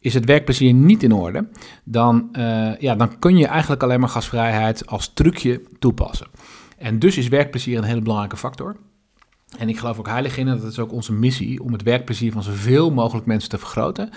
Is 0.00 0.14
het 0.14 0.24
werkplezier 0.24 0.72
niet 0.72 1.02
in 1.02 1.12
orde, 1.12 1.48
dan, 1.84 2.28
uh, 2.32 2.76
ja, 2.76 2.94
dan 2.94 3.18
kun 3.18 3.36
je 3.36 3.46
eigenlijk 3.46 3.82
alleen 3.82 4.00
maar 4.00 4.08
gasvrijheid 4.08 4.86
als 4.86 5.12
trucje 5.14 5.62
toepassen. 5.78 6.26
En 6.78 6.98
dus 6.98 7.16
is 7.16 7.28
werkplezier 7.28 7.78
een 7.78 7.84
hele 7.84 8.00
belangrijke 8.00 8.36
factor. 8.36 8.76
En 9.58 9.68
ik 9.68 9.78
geloof 9.78 9.98
ook 9.98 10.08
heilig 10.08 10.36
in, 10.36 10.48
en 10.48 10.58
dat 10.58 10.70
is 10.70 10.78
ook 10.78 10.92
onze 10.92 11.12
missie, 11.12 11.62
om 11.62 11.72
het 11.72 11.82
werkplezier 11.82 12.32
van 12.32 12.42
zoveel 12.42 12.90
mogelijk 12.90 13.26
mensen 13.26 13.50
te 13.50 13.58
vergroten. 13.58 14.10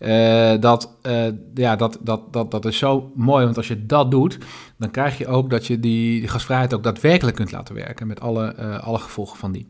Uh, 0.00 0.60
dat, 0.60 0.96
uh, 1.02 1.26
ja, 1.54 1.76
dat, 1.76 1.98
dat, 2.00 2.32
dat, 2.32 2.50
dat 2.50 2.64
is 2.64 2.78
zo 2.78 3.12
mooi, 3.14 3.44
want 3.44 3.56
als 3.56 3.68
je 3.68 3.86
dat 3.86 4.10
doet, 4.10 4.38
dan 4.76 4.90
krijg 4.90 5.18
je 5.18 5.26
ook 5.26 5.50
dat 5.50 5.66
je 5.66 5.80
die, 5.80 6.20
die 6.20 6.28
gasvrijheid 6.28 6.74
ook 6.74 6.82
daadwerkelijk 6.82 7.36
kunt 7.36 7.52
laten 7.52 7.74
werken, 7.74 8.06
met 8.06 8.20
alle, 8.20 8.54
alle 8.80 8.98
gevolgen 8.98 9.38
van 9.38 9.52
die. 9.52 9.68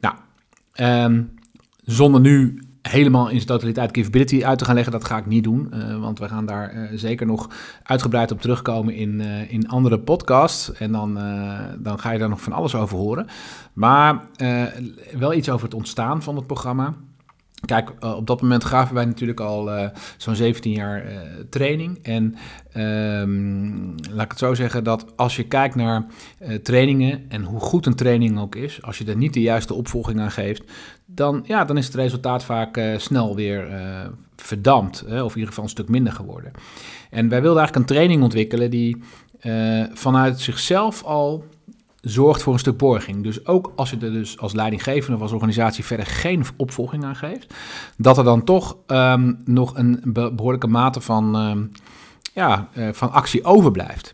Nou, 0.00 0.14
um, 1.04 1.34
zonder 1.84 2.20
nu 2.20 2.62
helemaal 2.90 3.28
in 3.28 3.34
zijn 3.34 3.46
totaliteit 3.46 3.90
capability 3.90 4.44
uit 4.44 4.58
te 4.58 4.64
gaan 4.64 4.74
leggen, 4.74 4.92
dat 4.92 5.04
ga 5.04 5.16
ik 5.16 5.26
niet 5.26 5.44
doen. 5.44 5.72
Uh, 5.74 6.00
want 6.00 6.18
we 6.18 6.28
gaan 6.28 6.46
daar 6.46 6.74
uh, 6.74 6.88
zeker 6.94 7.26
nog 7.26 7.48
uitgebreid 7.82 8.30
op 8.30 8.40
terugkomen 8.40 8.94
in, 8.94 9.20
uh, 9.20 9.52
in 9.52 9.68
andere 9.68 9.98
podcasts. 9.98 10.72
En 10.72 10.92
dan, 10.92 11.14
dan 11.78 11.98
ga 11.98 12.10
je 12.10 12.18
daar 12.18 12.28
nog 12.28 12.40
van 12.40 12.52
alles 12.52 12.74
over 12.74 12.96
horen. 12.96 13.26
Maar 13.72 14.20
wel 15.18 15.34
iets 15.34 15.50
over 15.50 15.64
het 15.64 15.74
ontstaan 15.74 16.22
van 16.22 16.36
het 16.36 16.46
programma. 16.46 16.94
Kijk, 17.64 17.92
uh, 18.00 18.16
op 18.16 18.26
dat 18.26 18.42
moment 18.42 18.64
gaven 18.64 18.94
wij 18.94 19.04
natuurlijk 19.04 19.40
al 19.40 19.68
uh, 19.68 19.88
zo'n 20.16 20.34
17 20.34 20.72
jaar 20.72 21.04
uh, 21.04 21.18
training. 21.50 21.98
En 22.02 22.34
um, 23.22 23.94
laat 24.10 24.24
ik 24.24 24.30
het 24.30 24.38
zo 24.38 24.54
zeggen 24.54 24.84
dat 24.84 25.16
als 25.16 25.36
je 25.36 25.42
kijkt 25.42 25.74
naar 25.74 26.06
trainingen 26.62 27.24
en 27.28 27.42
hoe 27.42 27.60
goed 27.60 27.86
een 27.86 27.94
training 27.94 28.38
ook 28.38 28.54
is, 28.54 28.82
als 28.82 28.98
je 28.98 29.04
er 29.04 29.16
niet 29.16 29.34
de 29.34 29.40
juiste 29.40 29.74
opvolging 29.74 30.20
aan 30.20 30.30
geeft, 30.30 30.62
dan, 31.06 31.44
ja, 31.46 31.64
dan 31.64 31.76
is 31.76 31.86
het 31.86 31.94
resultaat 31.94 32.44
vaak 32.44 32.80
snel 32.96 33.34
weer 33.34 33.68
verdampt. 34.36 35.02
Of 35.02 35.10
in 35.10 35.34
ieder 35.34 35.48
geval 35.48 35.64
een 35.64 35.70
stuk 35.70 35.88
minder 35.88 36.12
geworden. 36.12 36.52
En 37.10 37.28
wij 37.28 37.42
wilden 37.42 37.58
eigenlijk 37.58 37.76
een 37.76 37.96
training 37.96 38.22
ontwikkelen 38.22 38.70
die 38.70 39.02
vanuit 39.92 40.40
zichzelf 40.40 41.02
al 41.02 41.44
zorgt 42.00 42.42
voor 42.42 42.52
een 42.52 42.58
stuk 42.58 42.76
borging. 42.76 43.22
Dus 43.22 43.46
ook 43.46 43.72
als 43.76 43.90
je 43.90 43.96
er 43.96 44.12
dus 44.12 44.38
als 44.38 44.52
leidinggevende 44.52 45.16
of 45.16 45.22
als 45.22 45.32
organisatie 45.32 45.84
verder 45.84 46.06
geen 46.06 46.44
opvolging 46.56 47.04
aan 47.04 47.16
geeft, 47.16 47.54
dat 47.96 48.18
er 48.18 48.24
dan 48.24 48.44
toch 48.44 48.76
um, 48.86 49.38
nog 49.44 49.76
een 49.76 50.00
behoorlijke 50.12 50.66
mate 50.66 51.00
van, 51.00 51.36
um, 51.36 51.72
ja, 52.34 52.68
uh, 52.74 52.88
van 52.92 53.12
actie 53.12 53.44
overblijft. 53.44 54.12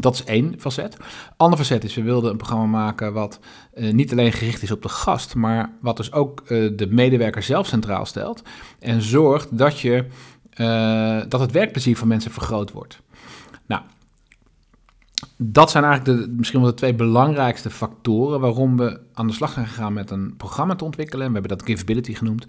Dat 0.00 0.14
is 0.14 0.24
één 0.24 0.54
facet. 0.58 0.96
Ander 1.36 1.58
facet 1.58 1.84
is, 1.84 1.94
we 1.94 2.02
wilden 2.02 2.30
een 2.30 2.36
programma 2.36 2.66
maken 2.66 3.12
wat 3.12 3.40
uh, 3.74 3.92
niet 3.92 4.12
alleen 4.12 4.32
gericht 4.32 4.62
is 4.62 4.70
op 4.70 4.82
de 4.82 4.88
gast, 4.88 5.34
maar 5.34 5.70
wat 5.80 5.96
dus 5.96 6.12
ook 6.12 6.42
uh, 6.48 6.70
de 6.76 6.86
medewerker 6.86 7.42
zelf 7.42 7.66
centraal 7.66 8.06
stelt. 8.06 8.42
En 8.78 9.02
zorgt 9.02 9.58
dat, 9.58 9.80
je, 9.80 10.04
dat 11.28 11.40
het 11.40 11.52
werkplezier 11.52 11.96
van 11.96 12.08
mensen 12.08 12.30
vergroot 12.30 12.72
wordt. 12.72 13.00
Nou, 13.66 13.82
dat 15.52 15.70
zijn 15.70 15.84
eigenlijk 15.84 16.20
de, 16.20 16.32
misschien 16.36 16.60
wel 16.60 16.70
de 16.70 16.76
twee 16.76 16.94
belangrijkste 16.94 17.70
factoren 17.70 18.40
waarom 18.40 18.76
we 18.76 19.00
aan 19.12 19.26
de 19.26 19.32
slag 19.32 19.52
zijn 19.52 19.66
gegaan 19.66 19.92
met 19.92 20.10
een 20.10 20.36
programma 20.36 20.74
te 20.74 20.84
ontwikkelen. 20.84 21.26
We 21.26 21.32
hebben 21.32 21.58
dat 21.58 21.66
Giveability 21.66 22.14
genoemd. 22.14 22.46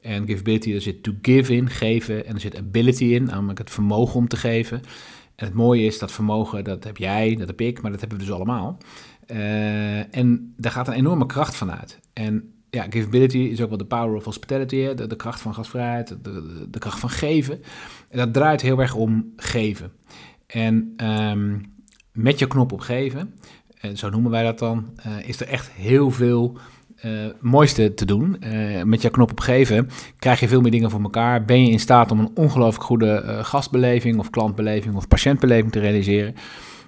En 0.00 0.26
Giveability, 0.26 0.72
daar 0.72 0.80
zit 0.80 1.02
to 1.02 1.12
give 1.22 1.54
in, 1.54 1.70
geven, 1.70 2.26
en 2.26 2.34
er 2.34 2.40
zit 2.40 2.56
ability 2.56 3.04
in, 3.04 3.24
namelijk 3.24 3.58
het 3.58 3.70
vermogen 3.70 4.14
om 4.14 4.28
te 4.28 4.36
geven. 4.36 4.82
En 5.34 5.46
het 5.46 5.54
mooie 5.54 5.84
is 5.84 5.98
dat 5.98 6.12
vermogen, 6.12 6.64
dat 6.64 6.84
heb 6.84 6.96
jij, 6.96 7.34
dat 7.36 7.46
heb 7.46 7.60
ik, 7.60 7.82
maar 7.82 7.90
dat 7.90 8.00
hebben 8.00 8.18
we 8.18 8.24
dus 8.24 8.34
allemaal. 8.34 8.78
Uh, 9.26 10.16
en 10.16 10.54
daar 10.56 10.72
gaat 10.72 10.88
een 10.88 10.94
enorme 10.94 11.26
kracht 11.26 11.56
van 11.56 11.72
uit. 11.72 12.00
En 12.12 12.52
ja, 12.70 12.86
giveability 12.90 13.38
is 13.38 13.60
ook 13.60 13.68
wel 13.68 13.78
de 13.78 13.84
power 13.84 14.14
of 14.14 14.24
hospitality, 14.24 14.94
de, 14.94 15.16
kracht 15.16 15.40
van 15.40 15.54
gastvrijheid, 15.54 16.08
de, 16.08 16.20
de, 16.22 16.66
de, 16.70 16.78
kracht 16.78 17.00
van 17.00 17.10
geven. 17.10 17.62
En 18.08 18.18
dat 18.18 18.32
draait 18.32 18.60
heel 18.60 18.80
erg 18.80 18.94
om 18.94 19.32
geven. 19.36 19.92
En 20.46 20.94
um, 21.04 21.62
met 22.12 22.38
je 22.38 22.46
knop 22.46 22.72
op 22.72 22.80
geven, 22.80 23.34
en 23.80 23.96
zo 23.96 24.10
noemen 24.10 24.30
wij 24.30 24.42
dat 24.42 24.58
dan, 24.58 24.98
uh, 25.06 25.28
is 25.28 25.40
er 25.40 25.46
echt 25.46 25.70
heel 25.70 26.10
veel 26.10 26.58
uh, 27.04 27.26
mooiste 27.40 27.94
te 27.94 28.04
doen. 28.04 28.42
Met 28.84 29.02
je 29.02 29.10
knop 29.10 29.30
op 29.30 29.40
geven 29.40 29.88
krijg 30.18 30.40
je 30.40 30.48
veel 30.48 30.60
meer 30.60 30.70
dingen 30.70 30.90
voor 30.90 31.02
elkaar. 31.02 31.44
Ben 31.44 31.64
je 31.64 31.70
in 31.70 31.80
staat 31.80 32.10
om 32.10 32.18
een 32.18 32.30
ongelooflijk 32.34 32.84
goede 32.84 33.38
gastbeleving 33.42 34.18
of 34.18 34.30
klantbeleving 34.30 34.94
of 34.94 35.08
patiëntbeleving 35.08 35.72
te 35.72 35.80
realiseren. 35.80 36.34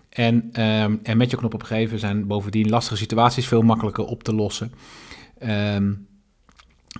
En, 0.08 0.34
um, 0.34 1.00
en 1.02 1.16
met 1.16 1.30
je 1.30 1.36
knop 1.36 1.54
op 1.54 1.62
geven 1.62 1.98
zijn 1.98 2.26
bovendien 2.26 2.68
lastige 2.68 2.96
situaties 2.96 3.48
veel 3.48 3.62
makkelijker 3.62 4.04
op 4.04 4.22
te 4.22 4.34
lossen. 4.34 4.72
Um, 5.74 6.06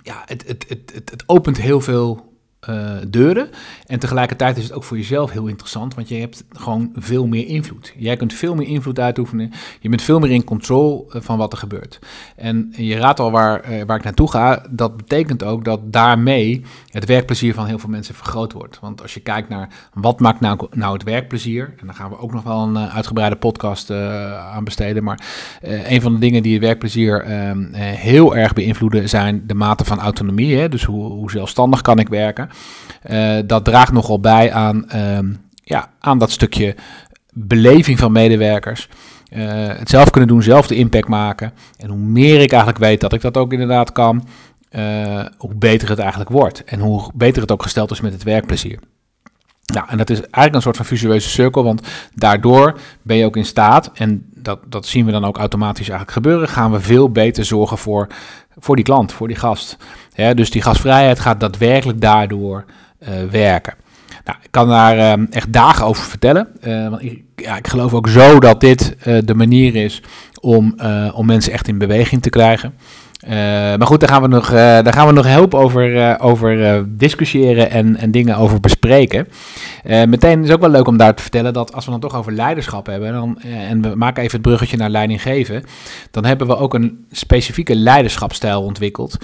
ja, 0.03 0.21
het, 0.25 0.47
het, 0.47 0.65
het, 0.69 0.91
het 1.09 1.23
opent 1.25 1.61
heel 1.61 1.81
veel 1.81 2.32
uh, 2.69 2.91
deuren. 3.07 3.49
En 3.85 3.99
tegelijkertijd 3.99 4.57
is 4.57 4.63
het 4.63 4.73
ook 4.73 4.83
voor 4.83 4.97
jezelf 4.97 5.31
heel 5.31 5.47
interessant, 5.47 5.95
want 5.95 6.09
je 6.09 6.15
hebt 6.15 6.43
gewoon 6.49 6.91
veel 6.95 7.27
meer 7.27 7.47
invloed. 7.47 7.93
Jij 7.97 8.17
kunt 8.17 8.33
veel 8.33 8.55
meer 8.55 8.67
invloed 8.67 8.99
uitoefenen. 8.99 9.51
Je 9.79 9.89
bent 9.89 10.01
veel 10.01 10.19
meer 10.19 10.31
in 10.31 10.43
controle 10.43 11.05
uh, 11.07 11.21
van 11.21 11.37
wat 11.37 11.51
er 11.51 11.57
gebeurt. 11.57 11.99
En 12.35 12.73
je 12.77 12.97
raadt 12.97 13.19
al 13.19 13.31
waar, 13.31 13.71
uh, 13.71 13.83
waar 13.85 13.97
ik 13.97 14.03
naartoe 14.03 14.29
ga. 14.29 14.65
Dat 14.69 14.97
betekent 14.97 15.43
ook 15.43 15.65
dat 15.65 15.93
daarmee 15.93 16.61
het 16.89 17.05
werkplezier 17.05 17.53
van 17.53 17.65
heel 17.65 17.79
veel 17.79 17.89
mensen 17.89 18.15
vergroot 18.15 18.53
wordt. 18.53 18.79
Want 18.79 19.01
als 19.01 19.13
je 19.13 19.19
kijkt 19.19 19.49
naar 19.49 19.69
wat 19.93 20.19
maakt 20.19 20.39
nou, 20.39 20.67
nou 20.71 20.93
het 20.93 21.03
werkplezier, 21.03 21.73
en 21.79 21.85
daar 21.85 21.95
gaan 21.95 22.09
we 22.09 22.17
ook 22.17 22.33
nog 22.33 22.43
wel 22.43 22.61
een 22.61 22.77
uitgebreide 22.77 23.35
podcast 23.35 23.91
aan 23.91 24.63
besteden. 24.63 25.03
Maar 25.03 25.19
een 25.61 26.01
van 26.01 26.13
de 26.13 26.19
dingen 26.19 26.43
die 26.43 26.53
het 26.53 26.63
werkplezier 26.63 27.21
ehm, 27.21 27.73
heel 27.73 28.35
erg 28.35 28.53
beïnvloeden 28.53 29.09
zijn 29.09 29.43
de 29.47 29.53
mate 29.53 29.85
van 29.85 29.99
autonomie. 29.99 30.57
Hè? 30.57 30.69
Dus 30.69 30.83
hoe, 30.83 31.11
hoe 31.11 31.31
zelfstandig 31.31 31.81
kan 31.81 31.99
ik 31.99 32.09
werken. 32.09 32.49
Uh, 33.09 33.39
dat 33.45 33.65
draagt 33.65 33.91
nogal 33.91 34.19
bij 34.19 34.53
aan, 34.53 34.85
uh, 34.95 35.19
ja, 35.53 35.89
aan 35.99 36.17
dat 36.17 36.31
stukje 36.31 36.75
beleving 37.33 37.99
van 37.99 38.11
medewerkers. 38.11 38.89
Uh, 39.29 39.67
het 39.67 39.89
zelf 39.89 40.09
kunnen 40.09 40.29
doen, 40.29 40.43
zelf 40.43 40.67
de 40.67 40.75
impact 40.75 41.07
maken. 41.07 41.53
En 41.77 41.89
hoe 41.89 41.97
meer 41.97 42.41
ik 42.41 42.51
eigenlijk 42.51 42.83
weet 42.83 43.01
dat 43.01 43.13
ik 43.13 43.21
dat 43.21 43.37
ook 43.37 43.51
inderdaad 43.51 43.91
kan, 43.91 44.27
uh, 44.71 45.25
hoe 45.37 45.55
beter 45.55 45.89
het 45.89 45.99
eigenlijk 45.99 46.29
wordt. 46.29 46.63
En 46.63 46.79
hoe 46.79 47.11
beter 47.13 47.41
het 47.41 47.51
ook 47.51 47.63
gesteld 47.63 47.91
is 47.91 48.01
met 48.01 48.13
het 48.13 48.23
werkplezier. 48.23 48.79
Nou, 49.73 49.89
en 49.89 49.97
dat 49.97 50.09
is 50.09 50.17
eigenlijk 50.17 50.55
een 50.55 50.61
soort 50.61 50.75
van 50.75 50.85
visueuze 50.85 51.29
cirkel, 51.29 51.63
want 51.63 51.81
daardoor 52.15 52.79
ben 53.01 53.17
je 53.17 53.25
ook 53.25 53.37
in 53.37 53.45
staat, 53.45 53.91
en 53.93 54.25
dat, 54.35 54.59
dat 54.67 54.85
zien 54.85 55.05
we 55.05 55.11
dan 55.11 55.25
ook 55.25 55.37
automatisch 55.37 55.89
eigenlijk 55.89 56.11
gebeuren, 56.11 56.47
gaan 56.47 56.71
we 56.71 56.79
veel 56.79 57.09
beter 57.09 57.45
zorgen 57.45 57.77
voor, 57.77 58.07
voor 58.57 58.75
die 58.75 58.85
klant, 58.85 59.11
voor 59.11 59.27
die 59.27 59.37
gast. 59.37 59.77
Dus 60.33 60.51
die 60.51 60.61
gasvrijheid 60.61 61.19
gaat 61.19 61.39
daadwerkelijk 61.39 62.01
daardoor 62.01 62.65
uh, 62.99 63.09
werken. 63.31 63.73
Nou, 64.25 64.37
ik 64.41 64.51
kan 64.51 64.67
daar 64.67 64.97
uh, 64.97 65.25
echt 65.29 65.53
dagen 65.53 65.85
over 65.85 66.03
vertellen. 66.03 66.47
Uh, 66.61 66.89
want 66.89 67.03
ik, 67.03 67.23
ja, 67.35 67.57
ik 67.57 67.67
geloof 67.67 67.93
ook 67.93 68.07
zo 68.07 68.39
dat 68.39 68.59
dit 68.59 68.95
de 69.25 69.35
manier 69.35 69.75
is 69.75 70.01
om, 70.41 70.75
om 71.13 71.25
mensen 71.25 71.53
echt 71.53 71.67
in 71.67 71.77
beweging 71.77 72.21
te 72.21 72.29
krijgen. 72.29 72.73
Uh, 73.23 73.29
maar 73.29 73.87
goed, 73.87 73.99
daar 73.99 74.09
gaan 74.09 74.21
we 74.21 74.27
nog, 74.27 74.49
uh, 74.49 74.55
daar 74.55 74.93
gaan 74.93 75.07
we 75.07 75.13
nog 75.13 75.25
heel 75.25 75.51
over, 75.51 75.95
uh, 75.95 76.15
over 76.17 76.83
discussiëren 76.97 77.69
en, 77.69 77.95
en 77.95 78.11
dingen 78.11 78.37
over 78.37 78.59
bespreken. 78.59 79.27
meteen 79.83 80.43
is 80.43 80.51
ook 80.51 80.59
wel 80.61 80.69
leuk 80.69 80.87
om 80.87 80.97
daar 80.97 81.15
te 81.15 81.21
vertellen 81.21 81.53
dat 81.53 81.73
als 81.73 81.85
we 81.85 81.91
dan 81.91 81.99
toch 81.99 82.15
over 82.15 82.31
leiderschap 82.31 82.85
hebben, 82.85 83.13
dan, 83.13 83.41
en 83.41 83.81
we 83.81 83.95
maken 83.95 84.23
even 84.23 84.37
het 84.37 84.47
bruggetje 84.47 84.77
naar 84.77 84.89
leiding 84.89 85.21
geven, 85.21 85.63
dan 86.11 86.25
hebben 86.25 86.47
we 86.47 86.57
ook 86.57 86.73
een 86.73 87.05
specifieke 87.11 87.75
leiderschapstijl 87.75 88.63
ontwikkeld 88.63 89.17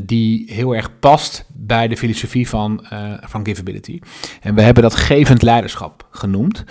die 0.00 0.44
heel 0.52 0.74
erg 0.74 0.90
past 1.00 1.44
bij 1.52 1.88
de 1.88 1.96
filosofie 1.96 2.48
van, 2.48 2.86
van 3.20 3.44
Giveability. 3.44 3.98
En 4.40 4.54
we 4.54 4.62
hebben 4.62 4.82
dat 4.82 4.94
gevend 4.94 5.42
leiderschap 5.42 6.06
genoemd. 6.10 6.64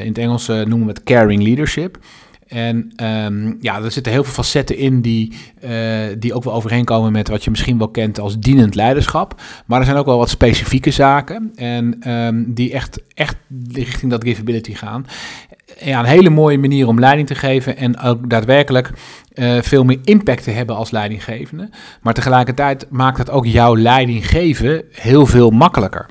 in 0.00 0.08
het 0.08 0.18
Engels 0.18 0.46
noemen 0.46 0.86
we 0.86 0.92
het 0.92 1.02
caring 1.02 1.42
leadership. 1.42 1.98
En 2.48 2.92
um, 3.02 3.56
ja, 3.60 3.82
er 3.82 3.90
zitten 3.90 4.12
heel 4.12 4.24
veel 4.24 4.32
facetten 4.32 4.76
in 4.76 5.00
die, 5.00 5.32
uh, 5.64 5.70
die 6.18 6.34
ook 6.34 6.44
wel 6.44 6.54
overeenkomen 6.54 7.12
met 7.12 7.28
wat 7.28 7.44
je 7.44 7.50
misschien 7.50 7.78
wel 7.78 7.88
kent 7.88 8.20
als 8.20 8.38
dienend 8.38 8.74
leiderschap. 8.74 9.40
Maar 9.66 9.78
er 9.78 9.84
zijn 9.84 9.96
ook 9.96 10.06
wel 10.06 10.18
wat 10.18 10.28
specifieke 10.28 10.90
zaken 10.90 11.52
en 11.54 12.10
um, 12.12 12.54
die 12.54 12.72
echt, 12.72 13.00
echt 13.14 13.36
richting 13.72 14.10
dat 14.10 14.24
giveability 14.24 14.74
gaan. 14.74 15.06
Ja, 15.80 15.98
een 15.98 16.04
hele 16.04 16.30
mooie 16.30 16.58
manier 16.58 16.86
om 16.86 16.98
leiding 16.98 17.26
te 17.26 17.34
geven 17.34 17.76
en 17.76 18.00
ook 18.00 18.30
daadwerkelijk 18.30 18.90
uh, 19.34 19.62
veel 19.62 19.84
meer 19.84 19.98
impact 20.04 20.42
te 20.42 20.50
hebben 20.50 20.76
als 20.76 20.90
leidinggevende. 20.90 21.70
Maar 22.02 22.14
tegelijkertijd 22.14 22.86
maakt 22.90 23.18
het 23.18 23.30
ook 23.30 23.46
jouw 23.46 23.76
leiding 23.76 24.28
geven 24.28 24.82
heel 24.92 25.26
veel 25.26 25.50
makkelijker. 25.50 26.06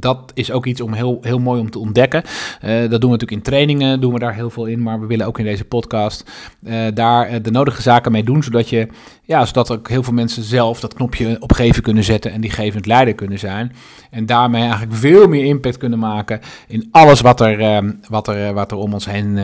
Dat 0.00 0.32
is 0.34 0.52
ook 0.52 0.66
iets 0.66 0.80
om 0.80 0.92
heel, 0.92 1.18
heel 1.20 1.38
mooi 1.38 1.60
om 1.60 1.70
te 1.70 1.78
ontdekken. 1.78 2.22
Uh, 2.64 2.70
dat 2.80 2.90
doen 2.90 3.10
we 3.10 3.16
natuurlijk 3.16 3.30
in 3.30 3.42
trainingen, 3.42 4.00
doen 4.00 4.12
we 4.12 4.18
daar 4.18 4.34
heel 4.34 4.50
veel 4.50 4.66
in. 4.66 4.82
Maar 4.82 5.00
we 5.00 5.06
willen 5.06 5.26
ook 5.26 5.38
in 5.38 5.44
deze 5.44 5.64
podcast 5.64 6.30
uh, 6.62 6.86
daar 6.94 7.42
de 7.42 7.50
nodige 7.50 7.82
zaken 7.82 8.12
mee 8.12 8.24
doen. 8.24 8.42
Zodat, 8.42 8.68
je, 8.68 8.88
ja, 9.24 9.44
zodat 9.44 9.70
ook 9.70 9.88
heel 9.88 10.02
veel 10.02 10.12
mensen 10.12 10.42
zelf 10.42 10.80
dat 10.80 10.94
knopje 10.94 11.36
op 11.40 11.52
geven 11.52 11.82
kunnen 11.82 12.04
zetten. 12.04 12.32
En 12.32 12.40
die 12.40 12.50
gevend 12.50 12.86
leider 12.86 13.14
kunnen 13.14 13.38
zijn. 13.38 13.72
En 14.10 14.26
daarmee 14.26 14.62
eigenlijk 14.62 14.94
veel 14.94 15.28
meer 15.28 15.44
impact 15.44 15.76
kunnen 15.76 15.98
maken 15.98 16.40
in 16.68 16.88
alles 16.90 17.20
wat 17.20 17.40
er, 17.40 17.60
uh, 17.60 17.90
wat 18.08 18.28
er, 18.28 18.54
wat 18.54 18.70
er, 18.70 18.76
om, 18.76 18.92
ons 18.92 19.06
heen, 19.06 19.38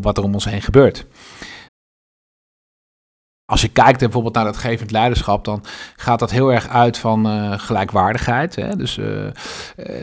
wat 0.00 0.18
er 0.18 0.24
om 0.24 0.34
ons 0.34 0.44
heen 0.44 0.62
gebeurt. 0.62 1.06
Als 3.50 3.60
je 3.60 3.68
kijkt 3.68 3.98
bijvoorbeeld 3.98 4.34
naar 4.34 4.44
dat 4.44 4.56
gevend 4.56 4.90
leiderschap, 4.90 5.44
dan 5.44 5.64
gaat 5.96 6.18
dat 6.18 6.30
heel 6.30 6.52
erg 6.52 6.68
uit 6.68 6.98
van 6.98 7.26
uh, 7.26 7.52
gelijkwaardigheid. 7.58 8.54
Hè? 8.54 8.76
Dus 8.76 8.96
uh, 8.96 9.06
uh, 9.06 9.30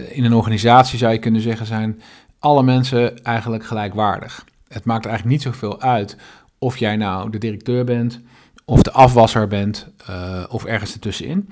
in 0.10 0.26
een 0.26 0.34
organisatie 0.34 0.98
zou 0.98 1.14
je 1.14 1.20
kunnen 1.20 1.42
zeggen, 1.42 1.66
zijn 1.66 2.02
alle 2.40 2.64
mensen 2.64 3.24
eigenlijk 3.24 3.66
gelijkwaardig. 3.66 4.46
Het 4.68 4.86
maakt 4.86 5.06
eigenlijk 5.06 5.36
niet 5.36 5.54
zoveel 5.54 5.82
uit 5.82 6.18
of 6.58 6.78
jij 6.78 6.96
nou 6.96 7.30
de 7.30 7.38
directeur 7.38 7.84
bent, 7.84 8.20
of 8.66 8.82
de 8.82 8.92
afwasser 8.92 9.48
bent, 9.48 9.88
of 10.50 10.66
ergens 10.66 10.94
ertussenin. 10.94 11.50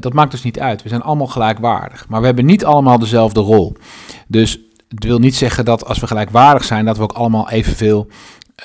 dat 0.00 0.12
maakt 0.12 0.30
dus 0.30 0.42
niet 0.42 0.60
uit. 0.60 0.82
We 0.82 0.88
zijn 0.88 1.02
allemaal 1.02 1.26
gelijkwaardig. 1.26 2.08
Maar 2.08 2.20
we 2.20 2.26
hebben 2.26 2.44
niet 2.44 2.64
allemaal 2.64 2.98
dezelfde 2.98 3.40
rol. 3.40 3.76
Dus 4.26 4.58
het 4.88 5.04
wil 5.04 5.18
niet 5.18 5.36
zeggen 5.36 5.64
dat 5.64 5.84
als 5.84 5.98
we 5.98 6.06
gelijkwaardig 6.06 6.64
zijn, 6.64 6.84
dat 6.84 6.96
we 6.96 7.02
ook 7.02 7.12
allemaal 7.12 7.50
evenveel 7.50 8.08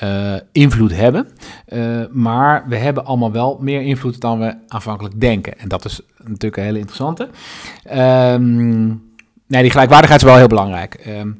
uh, 0.02 0.34
invloed 0.52 0.94
hebben. 0.94 1.28
Uh, 1.68 2.00
maar 2.10 2.64
we 2.68 2.76
hebben 2.76 3.04
allemaal 3.04 3.32
wel 3.32 3.58
meer 3.60 3.82
invloed 3.82 4.20
dan 4.20 4.38
we 4.38 4.54
aanvankelijk 4.68 5.20
denken. 5.20 5.58
En 5.58 5.68
dat 5.68 5.84
is 5.84 6.00
natuurlijk 6.24 6.56
een 6.56 6.62
hele 6.62 6.78
interessante. 6.78 7.28
Um, 8.32 9.02
nee, 9.46 9.62
die 9.62 9.70
gelijkwaardigheid 9.70 10.20
is 10.20 10.28
wel 10.28 10.36
heel 10.36 10.46
belangrijk. 10.46 11.06
Um, 11.06 11.36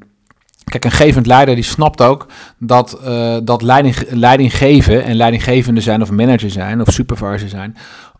Kijk, 0.63 0.85
een 0.85 0.91
gevend 0.91 1.25
leider 1.25 1.55
die 1.55 1.63
snapt 1.63 2.01
ook 2.01 2.25
dat, 2.57 2.99
uh, 3.05 3.37
dat 3.43 3.61
leiding, 3.61 3.95
leiding 4.09 4.57
geven 4.57 5.03
en 5.03 5.15
leidinggevende 5.15 5.81
zijn 5.81 6.01
of 6.01 6.11
manager 6.11 6.49
zijn 6.49 6.81
of 6.81 6.91
supervisor 6.91 7.49
zijn 7.49 7.77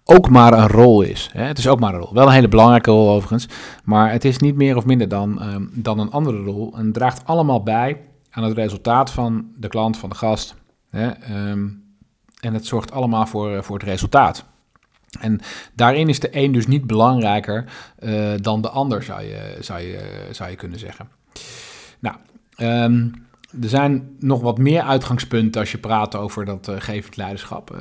ook 0.07 0.29
maar 0.29 0.53
een 0.53 0.67
rol 0.67 1.01
is. 1.01 1.29
Hè? 1.33 1.43
Het 1.43 1.57
is 1.57 1.67
ook 1.67 1.79
maar 1.79 1.93
een 1.93 1.99
rol. 1.99 2.13
Wel 2.13 2.27
een 2.27 2.33
hele 2.33 2.47
belangrijke 2.47 2.91
rol 2.91 3.09
overigens, 3.09 3.47
maar 3.83 4.11
het 4.11 4.25
is 4.25 4.37
niet 4.37 4.55
meer 4.55 4.75
of 4.75 4.85
minder 4.85 5.07
dan, 5.07 5.41
um, 5.53 5.69
dan 5.73 5.99
een 5.99 6.11
andere 6.11 6.43
rol 6.43 6.73
en 6.77 6.91
draagt 6.91 7.21
allemaal 7.25 7.63
bij 7.63 7.97
aan 8.37 8.43
het 8.43 8.57
resultaat 8.57 9.11
van 9.11 9.51
de 9.55 9.67
klant, 9.67 9.97
van 9.97 10.09
de 10.09 10.15
gast. 10.15 10.55
Hè, 10.89 11.11
um, 11.49 11.83
en 12.39 12.53
het 12.53 12.65
zorgt 12.65 12.91
allemaal 12.91 13.25
voor, 13.25 13.55
eh, 13.55 13.61
voor 13.61 13.77
het 13.77 13.87
resultaat. 13.87 14.45
En 15.19 15.39
daarin 15.73 16.09
is 16.09 16.19
de 16.19 16.29
een 16.31 16.51
dus 16.51 16.67
niet 16.67 16.87
belangrijker 16.87 17.65
uh, 17.99 18.33
dan 18.41 18.61
de 18.61 18.69
ander, 18.69 19.03
zou 19.03 19.21
je, 19.21 19.57
zou 19.59 19.81
je, 19.81 20.27
zou 20.31 20.49
je 20.49 20.55
kunnen 20.55 20.79
zeggen. 20.79 21.09
Nou, 21.99 22.15
um, 22.57 23.13
er 23.61 23.69
zijn 23.69 24.15
nog 24.19 24.41
wat 24.41 24.57
meer 24.57 24.81
uitgangspunten 24.81 25.61
als 25.61 25.71
je 25.71 25.77
praat 25.77 26.15
over 26.15 26.45
dat 26.45 26.67
uh, 26.67 26.75
gevend 26.79 27.15
leiderschap. 27.15 27.75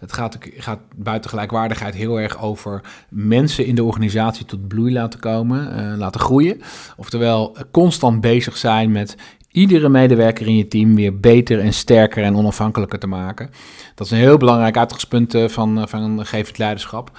Het 0.00 0.12
gaat, 0.12 0.38
gaat 0.40 0.80
buiten 0.96 1.30
gelijkwaardigheid 1.30 1.94
heel 1.94 2.20
erg 2.20 2.42
over 2.42 2.80
mensen 3.08 3.66
in 3.66 3.74
de 3.74 3.84
organisatie 3.84 4.44
tot 4.44 4.68
bloei 4.68 4.92
laten 4.92 5.20
komen, 5.20 5.96
laten 5.96 6.20
groeien. 6.20 6.60
Oftewel, 6.96 7.56
constant 7.70 8.20
bezig 8.20 8.56
zijn 8.56 8.92
met 8.92 9.16
iedere 9.50 9.88
medewerker 9.88 10.46
in 10.46 10.56
je 10.56 10.68
team 10.68 10.94
weer 10.94 11.20
beter 11.20 11.60
en 11.60 11.72
sterker 11.72 12.22
en 12.22 12.36
onafhankelijker 12.36 12.98
te 12.98 13.06
maken. 13.06 13.50
Dat 13.94 14.06
is 14.06 14.12
een 14.12 14.18
heel 14.18 14.36
belangrijk 14.36 14.76
uitgangspunt 14.76 15.34
van, 15.46 15.88
van 15.88 16.26
gevend 16.26 16.58
leiderschap. 16.58 17.10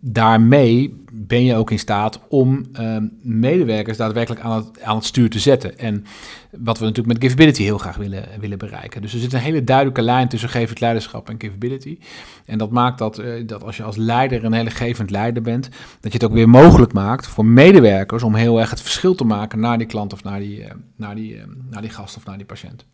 Daarmee 0.00 1.04
ben 1.12 1.44
je 1.44 1.54
ook 1.54 1.70
in 1.70 1.78
staat 1.78 2.20
om 2.28 2.66
ehm, 2.72 3.06
medewerkers 3.20 3.96
daadwerkelijk 3.96 4.40
aan 4.40 4.56
het, 4.56 4.82
aan 4.82 4.96
het 4.96 5.04
stuur 5.04 5.30
te 5.30 5.38
zetten. 5.38 5.78
En 5.78 6.04
wat 6.50 6.78
we 6.78 6.84
natuurlijk 6.84 7.20
met 7.20 7.24
Givability 7.24 7.62
heel 7.62 7.78
graag 7.78 7.96
willen, 7.96 8.24
willen 8.40 8.58
bereiken. 8.58 9.02
Dus 9.02 9.12
er 9.12 9.18
zit 9.18 9.32
een 9.32 9.40
hele 9.40 9.64
duidelijke 9.64 10.02
lijn 10.02 10.28
tussen 10.28 10.48
gevend 10.48 10.80
leiderschap 10.80 11.28
en 11.28 11.34
Givability. 11.38 11.98
En 12.44 12.58
dat 12.58 12.70
maakt 12.70 12.98
dat, 12.98 13.18
uh, 13.18 13.46
dat 13.46 13.62
als 13.62 13.76
je 13.76 13.82
als 13.82 13.96
leider 13.96 14.44
een 14.44 14.52
hele 14.52 14.70
gevend 14.70 15.10
leider 15.10 15.42
bent, 15.42 15.68
dat 16.00 16.12
je 16.12 16.18
het 16.18 16.24
ook 16.24 16.32
weer 16.32 16.48
mogelijk 16.48 16.92
maakt 16.92 17.26
voor 17.26 17.46
medewerkers 17.46 18.22
om 18.22 18.34
heel 18.34 18.60
erg 18.60 18.70
het 18.70 18.82
verschil 18.82 19.14
te 19.14 19.24
maken 19.24 19.60
naar 19.60 19.78
die 19.78 19.86
klant 19.86 20.12
of 20.12 20.22
naar 20.22 20.38
die, 20.38 20.60
uh, 20.60 20.70
naar 20.96 21.14
die, 21.14 21.34
uh, 21.34 21.42
naar 21.70 21.82
die 21.82 21.90
gast 21.90 22.16
of 22.16 22.26
naar 22.26 22.36
die 22.36 22.46
patiënt. 22.46 22.84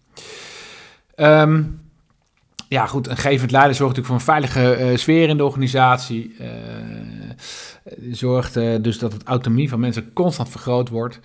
Um, 1.16 1.80
ja, 2.72 2.86
goed, 2.86 3.08
een 3.08 3.16
gevend 3.16 3.50
leider 3.50 3.74
zorgt 3.74 3.96
natuurlijk 3.96 4.22
voor 4.22 4.34
een 4.34 4.42
veilige 4.42 4.90
uh, 4.90 4.96
sfeer 4.96 5.28
in 5.28 5.36
de 5.36 5.44
organisatie. 5.44 6.36
Uh, 6.40 6.48
zorgt 8.10 8.56
uh, 8.56 8.74
dus 8.80 8.98
dat 8.98 9.12
het 9.12 9.22
autonomie 9.22 9.68
van 9.68 9.80
mensen 9.80 10.12
constant 10.12 10.48
vergroot 10.48 10.88
wordt. 10.88 11.20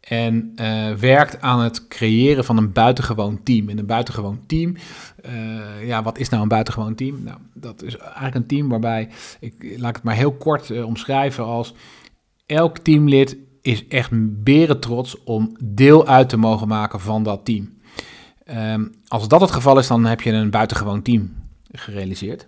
En 0.00 0.52
werkt 1.00 1.40
aan 1.40 1.60
het 1.60 1.88
creëren 1.88 2.44
van 2.44 2.56
een 2.56 2.72
buitengewoon 2.72 3.42
team. 3.42 3.68
En 3.68 3.78
een 3.78 3.86
buitengewoon 3.86 4.40
team, 4.46 4.76
ja, 5.84 6.02
wat 6.02 6.18
is 6.18 6.28
nou 6.28 6.42
een 6.42 6.48
buitengewoon 6.48 6.94
team? 6.94 7.22
Nou, 7.22 7.38
dat 7.54 7.82
is 7.82 7.96
eigenlijk 7.96 8.34
een 8.34 8.46
team 8.46 8.68
waarbij, 8.68 9.08
ik 9.40 9.74
laat 9.76 9.94
het 9.94 10.04
maar 10.04 10.14
heel 10.14 10.32
kort 10.32 10.82
omschrijven 10.84 11.44
als... 11.44 11.74
elk 12.46 12.78
teamlid 12.78 13.36
is 13.62 13.86
echt 13.88 14.10
beren 14.44 14.80
trots 14.80 15.22
om 15.24 15.56
deel 15.62 16.06
uit 16.06 16.28
te 16.28 16.36
mogen 16.36 16.68
maken 16.68 17.00
van 17.00 17.22
dat 17.22 17.44
team. 17.44 17.79
Um, 18.54 18.94
als 19.08 19.28
dat 19.28 19.40
het 19.40 19.50
geval 19.50 19.78
is, 19.78 19.86
dan 19.86 20.04
heb 20.04 20.20
je 20.20 20.32
een 20.32 20.50
buitengewoon 20.50 21.02
team 21.02 21.32
gerealiseerd. 21.72 22.46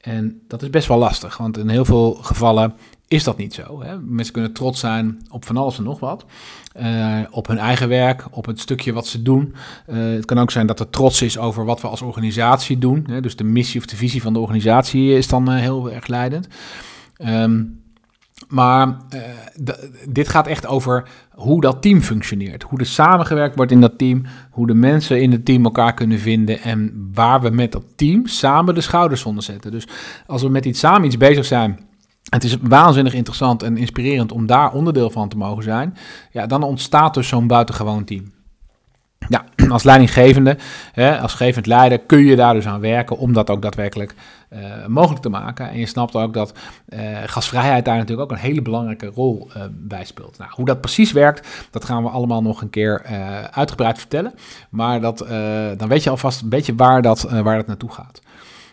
En 0.00 0.40
dat 0.48 0.62
is 0.62 0.70
best 0.70 0.88
wel 0.88 0.98
lastig, 0.98 1.36
want 1.36 1.58
in 1.58 1.68
heel 1.68 1.84
veel 1.84 2.14
gevallen 2.14 2.74
is 3.08 3.24
dat 3.24 3.36
niet 3.36 3.54
zo. 3.54 3.82
Hè? 3.82 3.98
Mensen 3.98 4.32
kunnen 4.32 4.52
trots 4.52 4.80
zijn 4.80 5.26
op 5.30 5.44
van 5.44 5.56
alles 5.56 5.78
en 5.78 5.84
nog 5.84 6.00
wat. 6.00 6.24
Uh, 6.80 7.18
op 7.30 7.46
hun 7.46 7.58
eigen 7.58 7.88
werk, 7.88 8.24
op 8.30 8.46
het 8.46 8.60
stukje 8.60 8.92
wat 8.92 9.06
ze 9.06 9.22
doen. 9.22 9.54
Uh, 9.86 10.14
het 10.14 10.24
kan 10.24 10.38
ook 10.38 10.50
zijn 10.50 10.66
dat 10.66 10.80
er 10.80 10.90
trots 10.90 11.22
is 11.22 11.38
over 11.38 11.64
wat 11.64 11.80
we 11.80 11.88
als 11.88 12.02
organisatie 12.02 12.78
doen. 12.78 13.04
Hè? 13.06 13.20
Dus 13.20 13.36
de 13.36 13.44
missie 13.44 13.80
of 13.80 13.86
de 13.86 13.96
visie 13.96 14.22
van 14.22 14.32
de 14.32 14.38
organisatie 14.38 15.16
is 15.16 15.28
dan 15.28 15.50
uh, 15.50 15.58
heel 15.58 15.90
erg 15.90 16.06
leidend. 16.06 16.48
Um, 17.18 17.81
maar 18.48 18.88
uh, 18.88 19.20
dit 20.08 20.28
gaat 20.28 20.46
echt 20.46 20.66
over 20.66 21.08
hoe 21.30 21.60
dat 21.60 21.82
team 21.82 22.00
functioneert. 22.00 22.62
Hoe 22.62 22.78
er 22.78 22.86
samengewerkt 22.86 23.56
wordt 23.56 23.72
in 23.72 23.80
dat 23.80 23.98
team. 23.98 24.22
Hoe 24.50 24.66
de 24.66 24.74
mensen 24.74 25.20
in 25.20 25.32
het 25.32 25.44
team 25.44 25.64
elkaar 25.64 25.94
kunnen 25.94 26.18
vinden. 26.18 26.60
En 26.60 27.10
waar 27.14 27.40
we 27.40 27.50
met 27.50 27.72
dat 27.72 27.84
team 27.96 28.26
samen 28.26 28.74
de 28.74 28.80
schouders 28.80 29.24
onder 29.24 29.42
zetten. 29.42 29.70
Dus 29.70 29.88
als 30.26 30.42
we 30.42 30.48
met 30.48 30.64
iets 30.64 30.78
samen 30.78 31.04
iets 31.04 31.16
bezig 31.16 31.44
zijn. 31.44 31.80
Het 32.30 32.44
is 32.44 32.56
waanzinnig 32.60 33.14
interessant 33.14 33.62
en 33.62 33.76
inspirerend 33.76 34.32
om 34.32 34.46
daar 34.46 34.72
onderdeel 34.72 35.10
van 35.10 35.28
te 35.28 35.36
mogen 35.36 35.62
zijn. 35.62 35.96
Ja, 36.30 36.46
dan 36.46 36.62
ontstaat 36.62 37.14
dus 37.14 37.28
zo'n 37.28 37.46
buitengewoon 37.46 38.04
team. 38.04 38.32
Ja, 39.28 39.44
als 39.68 39.82
leidinggevende, 39.82 40.56
hè, 40.92 41.18
als 41.18 41.34
gevend 41.34 41.66
leider, 41.66 41.98
kun 41.98 42.24
je 42.24 42.36
daar 42.36 42.54
dus 42.54 42.66
aan 42.66 42.80
werken 42.80 43.18
om 43.18 43.32
dat 43.32 43.50
ook 43.50 43.62
daadwerkelijk 43.62 44.14
uh, 44.52 44.86
mogelijk 44.86 45.22
te 45.22 45.28
maken. 45.28 45.70
En 45.70 45.78
je 45.78 45.86
snapt 45.86 46.16
ook 46.16 46.34
dat 46.34 46.52
uh, 46.88 47.00
gasvrijheid 47.26 47.84
daar 47.84 47.96
natuurlijk 47.96 48.30
ook 48.30 48.36
een 48.36 48.44
hele 48.44 48.62
belangrijke 48.62 49.06
rol 49.06 49.50
uh, 49.56 49.62
bij 49.70 50.04
speelt. 50.04 50.38
Nou, 50.38 50.50
hoe 50.54 50.64
dat 50.64 50.80
precies 50.80 51.12
werkt, 51.12 51.68
dat 51.70 51.84
gaan 51.84 52.02
we 52.02 52.08
allemaal 52.08 52.42
nog 52.42 52.62
een 52.62 52.70
keer 52.70 53.02
uitgebreid 53.50 53.98
vertellen. 53.98 54.34
Maar 54.70 55.00
dat, 55.00 55.18
dan 55.76 55.88
weet 55.88 56.02
je 56.02 56.10
alvast 56.10 56.42
een 56.42 56.48
beetje 56.48 56.74
waar 56.74 57.02
dat, 57.02 57.22
waar 57.22 57.56
dat 57.56 57.66
naartoe 57.66 57.92
gaat. 57.92 58.20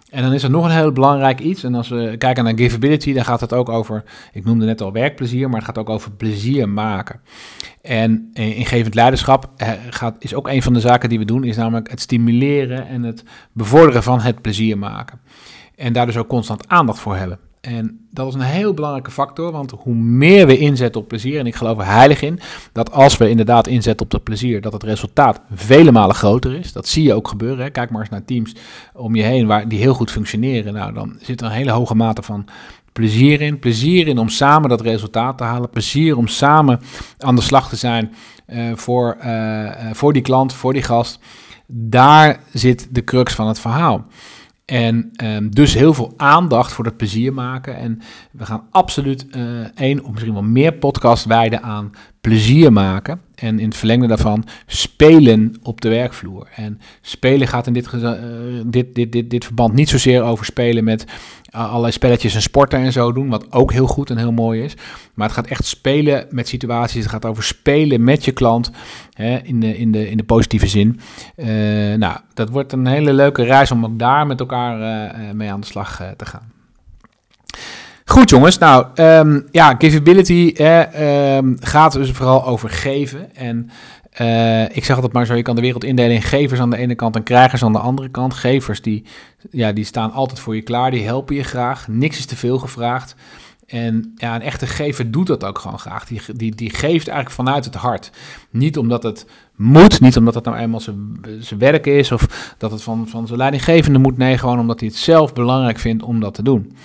En 0.09 0.23
dan 0.23 0.33
is 0.33 0.43
er 0.43 0.49
nog 0.49 0.65
een 0.65 0.71
heel 0.71 0.91
belangrijk 0.91 1.39
iets. 1.39 1.63
En 1.63 1.75
als 1.75 1.89
we 1.89 2.15
kijken 2.17 2.43
naar 2.43 2.57
givability, 2.57 3.13
dan 3.13 3.25
gaat 3.25 3.41
het 3.41 3.53
ook 3.53 3.69
over, 3.69 4.03
ik 4.33 4.45
noemde 4.45 4.65
net 4.65 4.81
al 4.81 4.91
werkplezier, 4.91 5.49
maar 5.49 5.57
het 5.57 5.65
gaat 5.65 5.77
ook 5.77 5.89
over 5.89 6.11
plezier 6.11 6.69
maken. 6.69 7.21
En 7.81 8.29
ingevend 8.33 8.95
leiderschap 8.95 9.49
eh, 9.57 9.71
gaat, 9.89 10.15
is 10.19 10.33
ook 10.33 10.47
een 10.47 10.61
van 10.61 10.73
de 10.73 10.79
zaken 10.79 11.09
die 11.09 11.19
we 11.19 11.25
doen, 11.25 11.43
is 11.43 11.57
namelijk 11.57 11.89
het 11.89 12.01
stimuleren 12.01 12.87
en 12.87 13.03
het 13.03 13.23
bevorderen 13.53 14.03
van 14.03 14.19
het 14.19 14.41
plezier 14.41 14.77
maken. 14.77 15.19
En 15.75 15.93
daar 15.93 16.05
dus 16.05 16.17
ook 16.17 16.27
constant 16.27 16.67
aandacht 16.67 16.99
voor 16.99 17.15
hebben. 17.15 17.39
En 17.61 18.07
dat 18.11 18.27
is 18.27 18.33
een 18.33 18.41
heel 18.41 18.73
belangrijke 18.73 19.11
factor, 19.11 19.51
want 19.51 19.71
hoe 19.71 19.95
meer 19.95 20.47
we 20.47 20.57
inzetten 20.57 21.01
op 21.01 21.07
plezier, 21.07 21.39
en 21.39 21.47
ik 21.47 21.55
geloof 21.55 21.77
er 21.77 21.85
heilig 21.85 22.21
in, 22.21 22.39
dat 22.71 22.91
als 22.91 23.17
we 23.17 23.29
inderdaad 23.29 23.67
inzetten 23.67 24.05
op 24.05 24.11
dat 24.11 24.23
plezier, 24.23 24.61
dat 24.61 24.73
het 24.73 24.83
resultaat 24.83 25.41
vele 25.53 25.91
malen 25.91 26.15
groter 26.15 26.55
is. 26.55 26.73
Dat 26.73 26.87
zie 26.87 27.03
je 27.03 27.13
ook 27.13 27.27
gebeuren. 27.27 27.63
Hè. 27.63 27.69
Kijk 27.69 27.89
maar 27.89 28.01
eens 28.01 28.09
naar 28.09 28.25
teams 28.25 28.55
om 28.93 29.15
je 29.15 29.23
heen 29.23 29.47
waar, 29.47 29.67
die 29.67 29.79
heel 29.79 29.93
goed 29.93 30.11
functioneren. 30.11 30.73
Nou, 30.73 30.93
dan 30.93 31.17
zit 31.21 31.41
er 31.41 31.47
een 31.47 31.53
hele 31.53 31.71
hoge 31.71 31.95
mate 31.95 32.21
van 32.21 32.45
plezier 32.93 33.41
in. 33.41 33.59
Plezier 33.59 34.07
in 34.07 34.17
om 34.17 34.29
samen 34.29 34.69
dat 34.69 34.81
resultaat 34.81 35.37
te 35.37 35.43
halen. 35.43 35.69
Plezier 35.69 36.17
om 36.17 36.27
samen 36.27 36.79
aan 37.17 37.35
de 37.35 37.41
slag 37.41 37.69
te 37.69 37.75
zijn 37.75 38.13
uh, 38.47 38.71
voor, 38.75 39.17
uh, 39.25 39.71
voor 39.91 40.13
die 40.13 40.21
klant, 40.21 40.53
voor 40.53 40.73
die 40.73 40.83
gast. 40.83 41.19
Daar 41.67 42.39
zit 42.53 42.87
de 42.91 43.03
crux 43.03 43.33
van 43.33 43.47
het 43.47 43.59
verhaal. 43.59 44.05
En 44.69 45.11
um, 45.23 45.49
dus 45.55 45.73
heel 45.73 45.93
veel 45.93 46.13
aandacht 46.17 46.71
voor 46.71 46.85
het 46.85 46.97
plezier 46.97 47.33
maken. 47.33 47.75
En 47.75 48.01
we 48.31 48.45
gaan 48.45 48.67
absoluut 48.71 49.25
uh, 49.35 49.59
één 49.75 50.03
of 50.03 50.11
misschien 50.11 50.33
wel 50.33 50.43
meer 50.43 50.73
podcast 50.73 51.25
wijden 51.25 51.63
aan 51.63 51.91
plezier 52.21 52.73
maken. 52.73 53.21
En 53.35 53.59
in 53.59 53.67
het 53.67 53.77
verlengde 53.77 54.07
daarvan 54.07 54.45
spelen 54.65 55.55
op 55.63 55.81
de 55.81 55.89
werkvloer. 55.89 56.47
En 56.55 56.79
spelen 57.01 57.47
gaat 57.47 57.67
in 57.67 57.73
dit, 57.73 57.93
uh, 57.93 58.11
dit, 58.65 58.95
dit, 58.95 59.11
dit, 59.11 59.29
dit 59.29 59.45
verband 59.45 59.73
niet 59.73 59.89
zozeer 59.89 60.21
over 60.21 60.45
spelen 60.45 60.83
met 60.83 61.05
uh, 61.55 61.69
allerlei 61.69 61.91
spelletjes 61.91 62.35
en 62.35 62.41
sporten 62.41 62.79
en 62.79 62.91
zo 62.91 63.13
doen. 63.13 63.29
Wat 63.29 63.51
ook 63.51 63.71
heel 63.71 63.87
goed 63.87 64.09
en 64.09 64.17
heel 64.17 64.31
mooi 64.31 64.63
is. 64.63 64.73
Maar 65.13 65.27
het 65.27 65.35
gaat 65.35 65.47
echt 65.47 65.65
spelen 65.65 66.25
met 66.29 66.47
situaties. 66.47 67.01
Het 67.01 67.11
gaat 67.11 67.25
over 67.25 67.43
spelen 67.43 68.03
met 68.03 68.25
je 68.25 68.31
klant. 68.31 68.71
Hè, 69.13 69.37
in, 69.37 69.59
de, 69.59 69.77
in, 69.77 69.91
de, 69.91 70.09
in 70.09 70.17
de 70.17 70.23
positieve 70.23 70.67
zin. 70.67 70.99
Uh, 71.35 71.47
nou, 71.93 72.19
dat 72.33 72.49
wordt 72.49 72.71
een 72.71 72.87
hele 72.87 73.13
leuke 73.13 73.43
reis 73.43 73.71
om 73.71 73.85
ook 73.85 73.99
daar 73.99 74.27
met 74.27 74.39
elkaar 74.39 74.75
mee 75.35 75.51
aan 75.51 75.61
de 75.61 75.67
slag 75.67 76.01
te 76.17 76.25
gaan. 76.25 76.58
Goed 78.09 78.29
jongens, 78.29 78.57
nou 78.57 78.85
um, 78.95 79.47
ja, 79.51 79.75
givability 79.77 80.53
eh, 80.55 81.37
gaat 81.59 81.93
dus 81.93 82.11
vooral 82.11 82.45
over 82.45 82.69
geven. 82.69 83.35
En 83.35 83.69
uh, 84.21 84.63
ik 84.63 84.85
zeg 84.85 84.95
altijd 84.95 85.13
maar 85.13 85.25
zo, 85.25 85.35
je 85.35 85.41
kan 85.41 85.55
de 85.55 85.61
wereld 85.61 85.83
indelen 85.83 86.15
in 86.15 86.21
gevers 86.21 86.59
aan 86.59 86.69
de 86.69 86.77
ene 86.77 86.95
kant 86.95 87.15
en 87.15 87.23
krijgers 87.23 87.63
aan 87.63 87.73
de 87.73 87.79
andere 87.79 88.09
kant. 88.09 88.33
Gevers 88.33 88.81
die, 88.81 89.05
ja, 89.51 89.71
die 89.71 89.83
staan 89.83 90.11
altijd 90.11 90.39
voor 90.39 90.55
je 90.55 90.61
klaar, 90.61 90.91
die 90.91 91.03
helpen 91.03 91.35
je 91.35 91.43
graag. 91.43 91.87
Niks 91.87 92.17
is 92.17 92.25
te 92.25 92.35
veel 92.35 92.59
gevraagd. 92.59 93.15
En 93.67 94.13
ja, 94.15 94.35
een 94.35 94.41
echte 94.41 94.67
gever 94.67 95.11
doet 95.11 95.27
dat 95.27 95.43
ook 95.43 95.59
gewoon 95.59 95.79
graag. 95.79 96.05
Die, 96.05 96.21
die, 96.35 96.55
die 96.55 96.69
geeft 96.69 97.07
eigenlijk 97.07 97.31
vanuit 97.35 97.65
het 97.65 97.75
hart. 97.75 98.11
Niet 98.49 98.77
omdat 98.77 99.03
het 99.03 99.25
moet, 99.55 99.99
niet 99.99 100.17
omdat 100.17 100.35
het 100.35 100.45
nou 100.45 100.57
eenmaal 100.57 100.79
zijn 101.39 101.59
werk 101.59 101.85
is 101.85 102.11
of 102.11 102.53
dat 102.57 102.71
het 102.71 102.83
van, 102.83 103.07
van 103.07 103.27
zijn 103.27 103.39
leidinggevende 103.39 103.99
moet. 103.99 104.17
Nee, 104.17 104.37
gewoon 104.37 104.59
omdat 104.59 104.79
hij 104.79 104.89
het 104.89 104.97
zelf 104.97 105.33
belangrijk 105.33 105.79
vindt 105.79 106.03
om 106.03 106.19
dat 106.19 106.33
te 106.33 106.43
doen. 106.43 106.75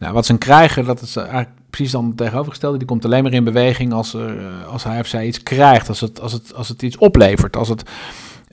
Nou, 0.00 0.12
wat 0.14 0.26
zijn 0.26 0.38
krijger, 0.38 0.84
dat 0.84 1.00
is 1.00 1.16
eigenlijk 1.16 1.50
precies 1.70 1.92
dan 1.92 2.06
het 2.06 2.16
tegenovergestelde. 2.16 2.78
Die 2.78 2.86
komt 2.86 3.04
alleen 3.04 3.22
maar 3.22 3.32
in 3.32 3.44
beweging 3.44 3.92
als, 3.92 4.14
er, 4.14 4.64
als 4.64 4.84
hij 4.84 5.00
of 5.00 5.06
zij 5.06 5.26
iets 5.26 5.42
krijgt, 5.42 5.88
als 5.88 6.00
het, 6.00 6.20
als 6.20 6.32
het, 6.32 6.54
als 6.54 6.68
het 6.68 6.82
iets 6.82 6.98
oplevert, 6.98 7.56
als 7.56 7.68
het, 7.68 7.82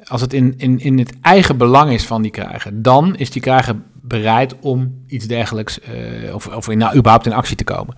als 0.04 0.22
het 0.22 0.34
in, 0.34 0.54
in, 0.58 0.80
in 0.80 0.98
het 0.98 1.14
eigen 1.22 1.58
belang 1.58 1.92
is 1.92 2.06
van 2.06 2.22
die 2.22 2.32
krijger. 2.32 2.82
Dan 2.82 3.16
is 3.16 3.30
die 3.30 3.42
krijger 3.42 3.76
bereid 4.02 4.56
om 4.60 5.04
iets 5.08 5.28
dergelijks, 5.28 5.80
uh, 6.24 6.36
of, 6.36 6.48
of 6.48 6.68
nou, 6.68 6.98
überhaupt 6.98 7.26
in 7.26 7.34
actie 7.34 7.56
te 7.56 7.64
komen. 7.64 7.96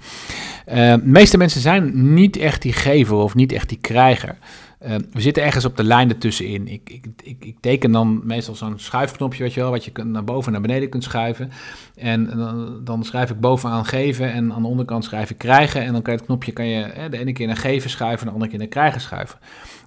Uh, 0.67 0.75
de 0.75 1.01
meeste 1.03 1.37
mensen 1.37 1.61
zijn 1.61 2.13
niet 2.13 2.37
echt 2.37 2.61
die 2.61 2.73
gever 2.73 3.15
of 3.15 3.35
niet 3.35 3.51
echt 3.51 3.69
die 3.69 3.77
krijger. 3.81 4.37
Uh, 4.85 4.95
we 5.11 5.21
zitten 5.21 5.43
ergens 5.43 5.65
op 5.65 5.77
de 5.77 5.83
lijn 5.83 6.09
ertussenin. 6.09 6.67
Ik, 6.67 6.89
ik, 6.89 7.05
ik, 7.23 7.45
ik 7.45 7.55
teken 7.59 7.91
dan 7.91 8.21
meestal 8.23 8.55
zo'n 8.55 8.79
schuifknopje, 8.79 9.43
weet 9.43 9.53
je 9.53 9.59
wel, 9.59 9.71
wat 9.71 9.85
je 9.85 9.91
naar 10.03 10.23
boven 10.23 10.45
en 10.45 10.51
naar 10.51 10.61
beneden 10.61 10.89
kunt 10.89 11.03
schuiven. 11.03 11.51
En 11.95 12.25
dan, 12.25 12.81
dan 12.83 13.03
schrijf 13.03 13.29
ik 13.29 13.39
bovenaan 13.39 13.85
geven 13.85 14.31
en 14.31 14.53
aan 14.53 14.61
de 14.61 14.67
onderkant 14.67 15.03
schrijf 15.03 15.29
ik 15.29 15.37
krijgen. 15.37 15.81
En 15.81 15.91
dan 15.93 16.01
kan 16.01 16.13
je 16.13 16.19
het 16.19 16.27
knopje 16.27 16.51
kan 16.51 16.67
je 16.67 16.91
hè, 16.93 17.09
de 17.09 17.17
ene 17.17 17.33
keer 17.33 17.47
naar 17.47 17.57
geven 17.57 17.89
schuiven 17.89 18.19
en 18.19 18.25
de 18.25 18.31
andere 18.31 18.49
keer 18.49 18.59
naar 18.59 18.67
krijgen 18.67 19.01
schuiven. 19.01 19.39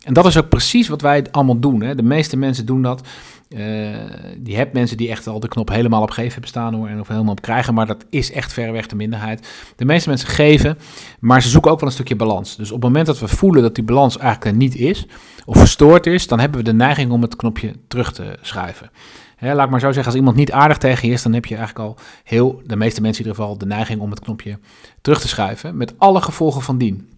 En 0.04 0.14
dat 0.14 0.26
is 0.26 0.38
ook 0.38 0.48
precies 0.48 0.88
wat 0.88 1.00
wij 1.00 1.24
allemaal 1.30 1.58
doen. 1.58 1.82
Hè. 1.82 1.94
De 1.94 2.02
meeste 2.02 2.36
mensen 2.36 2.66
doen 2.66 2.82
dat. 2.82 3.08
Uh, 3.56 3.96
die 4.38 4.56
hebt 4.56 4.72
mensen 4.72 4.96
die 4.96 5.10
echt 5.10 5.26
al 5.26 5.40
de 5.40 5.48
knop 5.48 5.68
helemaal 5.68 6.02
op 6.02 6.10
geven 6.10 6.32
hebben 6.32 6.48
staan 6.48 6.74
hoor, 6.74 6.88
en 6.88 7.00
of 7.00 7.08
helemaal 7.08 7.32
op 7.32 7.42
krijgen, 7.42 7.74
maar 7.74 7.86
dat 7.86 8.04
is 8.10 8.32
echt 8.32 8.52
verreweg 8.52 8.86
de 8.86 8.96
minderheid. 8.96 9.48
De 9.76 9.84
meeste 9.84 10.08
mensen 10.08 10.28
geven, 10.28 10.78
maar 11.20 11.42
ze 11.42 11.48
zoeken 11.48 11.70
ook 11.70 11.80
wel 11.80 11.88
een 11.88 11.94
stukje 11.94 12.16
balans. 12.16 12.56
Dus 12.56 12.68
op 12.68 12.74
het 12.74 12.84
moment 12.84 13.06
dat 13.06 13.18
we 13.18 13.28
voelen 13.28 13.62
dat 13.62 13.74
die 13.74 13.84
balans 13.84 14.18
eigenlijk 14.18 14.50
er 14.50 14.56
niet 14.58 14.76
is, 14.76 15.06
of 15.44 15.58
verstoord 15.58 16.06
is, 16.06 16.26
dan 16.26 16.40
hebben 16.40 16.58
we 16.58 16.64
de 16.64 16.72
neiging 16.74 17.10
om 17.10 17.22
het 17.22 17.36
knopje 17.36 17.72
terug 17.88 18.12
te 18.12 18.38
schuiven. 18.40 18.90
Hè, 19.36 19.54
laat 19.54 19.64
ik 19.64 19.70
maar 19.70 19.80
zo 19.80 19.86
zeggen, 19.86 20.06
als 20.06 20.14
iemand 20.14 20.36
niet 20.36 20.52
aardig 20.52 20.78
tegen 20.78 21.08
je 21.08 21.14
is, 21.14 21.22
dan 21.22 21.32
heb 21.32 21.44
je 21.44 21.56
eigenlijk 21.56 21.88
al 21.88 21.98
heel, 22.24 22.62
de 22.66 22.76
meeste 22.76 23.00
mensen 23.00 23.24
in 23.24 23.28
ieder 23.28 23.42
geval, 23.42 23.58
de 23.58 23.66
neiging 23.66 24.00
om 24.00 24.10
het 24.10 24.20
knopje 24.20 24.58
terug 25.00 25.20
te 25.20 25.28
schuiven, 25.28 25.76
met 25.76 25.94
alle 25.98 26.20
gevolgen 26.20 26.62
van 26.62 26.78
dien. 26.78 27.08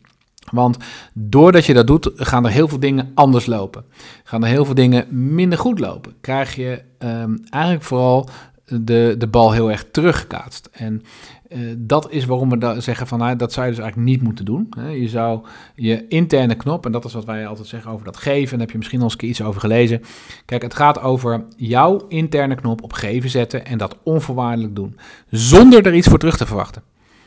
Want 0.51 0.77
doordat 1.13 1.65
je 1.65 1.75
dat 1.75 1.87
doet, 1.87 2.11
gaan 2.15 2.45
er 2.45 2.51
heel 2.51 2.69
veel 2.69 2.81
dingen 2.81 3.11
anders 3.15 3.47
lopen. 3.47 3.85
Gaan 4.25 4.43
er 4.43 4.49
heel 4.49 4.65
veel 4.65 4.75
dingen 4.75 5.35
minder 5.35 5.59
goed 5.59 5.79
lopen. 5.79 6.15
Krijg 6.21 6.55
je 6.55 6.83
um, 6.99 7.45
eigenlijk 7.51 7.85
vooral 7.85 8.29
de, 8.65 9.15
de 9.19 9.27
bal 9.27 9.53
heel 9.53 9.71
erg 9.71 9.87
teruggekaatst. 9.91 10.69
En 10.73 11.03
uh, 11.49 11.75
dat 11.79 12.11
is 12.11 12.25
waarom 12.25 12.51
we 12.51 12.59
da 12.59 12.81
zeggen 12.81 13.07
van 13.07 13.19
nou, 13.19 13.37
dat 13.37 13.53
zou 13.53 13.67
je 13.67 13.73
dus 13.73 13.81
eigenlijk 13.83 14.11
niet 14.11 14.23
moeten 14.23 14.45
doen. 14.45 14.73
Je 14.93 15.09
zou 15.09 15.45
je 15.75 16.09
interne 16.09 16.55
knop, 16.55 16.87
en 16.87 16.93
dat 16.93 17.05
is 17.05 17.13
wat 17.13 17.25
wij 17.25 17.47
altijd 17.47 17.69
zeggen 17.69 17.91
over 17.91 18.05
dat 18.05 18.17
geven, 18.17 18.43
en 18.43 18.51
daar 18.51 18.59
heb 18.59 18.71
je 18.71 18.79
misschien 18.79 19.01
al 19.01 19.05
eens 19.05 19.17
iets 19.17 19.43
over 19.43 19.61
gelezen. 19.61 20.03
Kijk, 20.45 20.63
het 20.63 20.75
gaat 20.75 21.01
over 21.01 21.45
jouw 21.57 22.05
interne 22.09 22.55
knop 22.55 22.83
op 22.83 22.93
geven 22.93 23.31
zetten 23.31 23.67
en 23.67 23.79
dat 23.79 23.97
onvoorwaardelijk 24.03 24.75
doen. 24.75 24.99
Zonder 25.31 25.87
er 25.87 25.95
iets 25.95 26.09
voor 26.09 26.19
terug 26.19 26.37
te 26.37 26.47
verwachten. 26.47 26.83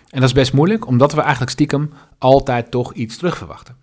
En 0.10 0.20
dat 0.20 0.30
is 0.30 0.36
best 0.36 0.54
moeilijk, 0.54 0.88
omdat 0.88 1.14
we 1.14 1.22
eigenlijk 1.22 1.52
stiekem 1.52 1.90
altijd 2.18 2.72
toch 2.72 2.94
iets 2.94 3.18
terug 3.18 3.38
verwachten. 3.38 3.76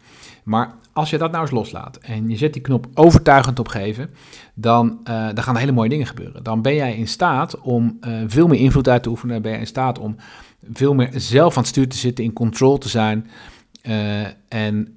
Maar 0.44 0.74
als 0.92 1.10
je 1.10 1.18
dat 1.18 1.30
nou 1.30 1.42
eens 1.42 1.50
loslaat 1.50 1.96
en 1.96 2.28
je 2.28 2.36
zet 2.36 2.52
die 2.52 2.62
knop 2.62 2.86
overtuigend 2.94 3.58
op 3.58 3.68
geven, 3.68 4.10
dan, 4.54 4.98
uh, 5.08 5.26
dan 5.34 5.44
gaan 5.44 5.54
er 5.54 5.60
hele 5.60 5.72
mooie 5.72 5.88
dingen 5.88 6.06
gebeuren. 6.06 6.42
Dan 6.42 6.62
ben 6.62 6.74
jij 6.74 6.96
in 6.96 7.08
staat 7.08 7.60
om 7.60 7.98
uh, 8.00 8.22
veel 8.26 8.46
meer 8.46 8.60
invloed 8.60 8.88
uit 8.88 9.02
te 9.02 9.08
oefenen. 9.08 9.42
Ben 9.42 9.52
je 9.52 9.58
in 9.58 9.66
staat 9.66 9.98
om 9.98 10.16
veel 10.72 10.94
meer 10.94 11.10
zelf 11.12 11.56
aan 11.56 11.62
het 11.62 11.70
stuur 11.70 11.88
te 11.88 11.96
zitten, 11.96 12.24
in 12.24 12.32
control 12.32 12.78
te 12.78 12.88
zijn. 12.88 13.26
Uh, 13.82 14.26
en 14.48 14.96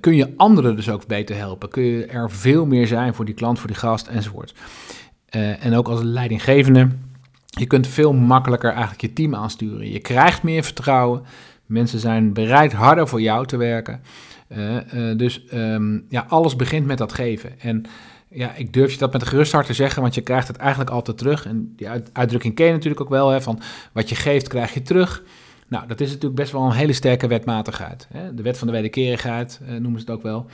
kun 0.00 0.14
je 0.14 0.32
anderen 0.36 0.76
dus 0.76 0.90
ook 0.90 1.06
beter 1.06 1.36
helpen. 1.36 1.68
Kun 1.68 1.82
je 1.82 2.06
er 2.06 2.30
veel 2.30 2.66
meer 2.66 2.86
zijn 2.86 3.14
voor 3.14 3.24
die 3.24 3.34
klant, 3.34 3.58
voor 3.58 3.68
die 3.68 3.76
gast 3.76 4.06
enzovoort. 4.06 4.54
en 5.60 5.74
ook 5.74 5.88
als 5.88 6.00
leidinggevende, 6.02 6.88
je 7.58 7.66
kunt 7.66 7.86
veel 7.86 8.12
makkelijker 8.12 8.70
eigenlijk 8.70 9.00
je 9.00 9.12
team 9.12 9.34
aansturen. 9.34 9.92
Je 9.92 9.98
krijgt 9.98 10.42
meer 10.42 10.62
vertrouwen. 10.62 11.22
Mensen 11.66 11.98
zijn 11.98 12.32
bereid 12.32 12.72
harder 12.72 13.08
voor 13.08 13.20
jou 13.20 13.46
te 13.46 13.56
werken. 13.56 14.00
Uh, 14.48 14.76
uh, 14.94 15.16
dus 15.16 15.44
um, 15.52 16.06
ja, 16.08 16.26
alles 16.28 16.56
begint 16.56 16.86
met 16.86 16.98
dat 16.98 17.12
geven. 17.12 17.60
En 17.60 17.84
ja, 18.28 18.54
ik 18.54 18.72
durf 18.72 18.92
je 18.92 18.98
dat 18.98 19.12
met 19.12 19.28
gerust 19.28 19.52
hart 19.52 19.66
te 19.66 19.74
zeggen, 19.74 20.02
want 20.02 20.14
je 20.14 20.20
krijgt 20.20 20.48
het 20.48 20.56
eigenlijk 20.56 20.90
altijd 20.90 21.18
terug. 21.18 21.46
En 21.46 21.72
die 21.76 21.88
uit, 21.88 22.10
uitdrukking 22.12 22.54
ken 22.54 22.66
je 22.66 22.72
natuurlijk 22.72 23.00
ook 23.00 23.08
wel, 23.08 23.28
hè, 23.28 23.40
van 23.42 23.60
wat 23.92 24.08
je 24.08 24.14
geeft 24.14 24.48
krijg 24.48 24.74
je 24.74 24.82
terug. 24.82 25.22
Nou, 25.68 25.86
dat 25.86 26.00
is 26.00 26.08
natuurlijk 26.08 26.34
best 26.34 26.52
wel 26.52 26.62
een 26.62 26.72
hele 26.72 26.92
sterke 26.92 27.26
wetmatigheid. 27.26 28.08
Hè? 28.12 28.34
De 28.34 28.42
wet 28.42 28.58
van 28.58 28.66
de 28.66 28.72
wederkerigheid 28.72 29.60
uh, 29.62 29.68
noemen 29.68 30.00
ze 30.00 30.06
het 30.06 30.14
ook 30.14 30.22
wel. 30.22 30.46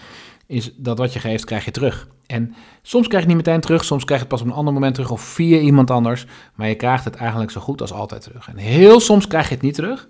Is 0.47 0.73
dat 0.77 0.99
wat 0.99 1.13
je 1.13 1.19
geeft, 1.19 1.45
krijg 1.45 1.65
je 1.65 1.71
terug. 1.71 2.09
En 2.27 2.55
soms 2.83 3.09
krijg 3.09 3.25
je 3.25 3.29
het 3.29 3.37
niet 3.37 3.47
meteen 3.47 3.61
terug, 3.61 3.85
soms 3.85 4.05
krijg 4.05 4.21
je 4.21 4.27
het 4.27 4.35
pas 4.37 4.45
op 4.45 4.53
een 4.53 4.59
ander 4.59 4.75
moment 4.75 4.95
terug 4.95 5.11
of 5.11 5.21
via 5.21 5.59
iemand 5.59 5.91
anders. 5.91 6.27
Maar 6.55 6.69
je 6.69 6.75
krijgt 6.75 7.05
het 7.05 7.15
eigenlijk 7.15 7.51
zo 7.51 7.61
goed 7.61 7.81
als 7.81 7.93
altijd 7.93 8.23
terug. 8.23 8.49
En 8.49 8.57
heel 8.57 9.01
soms 9.01 9.27
krijg 9.27 9.49
je 9.49 9.55
het 9.55 9.63
niet 9.63 9.75
terug. 9.75 10.09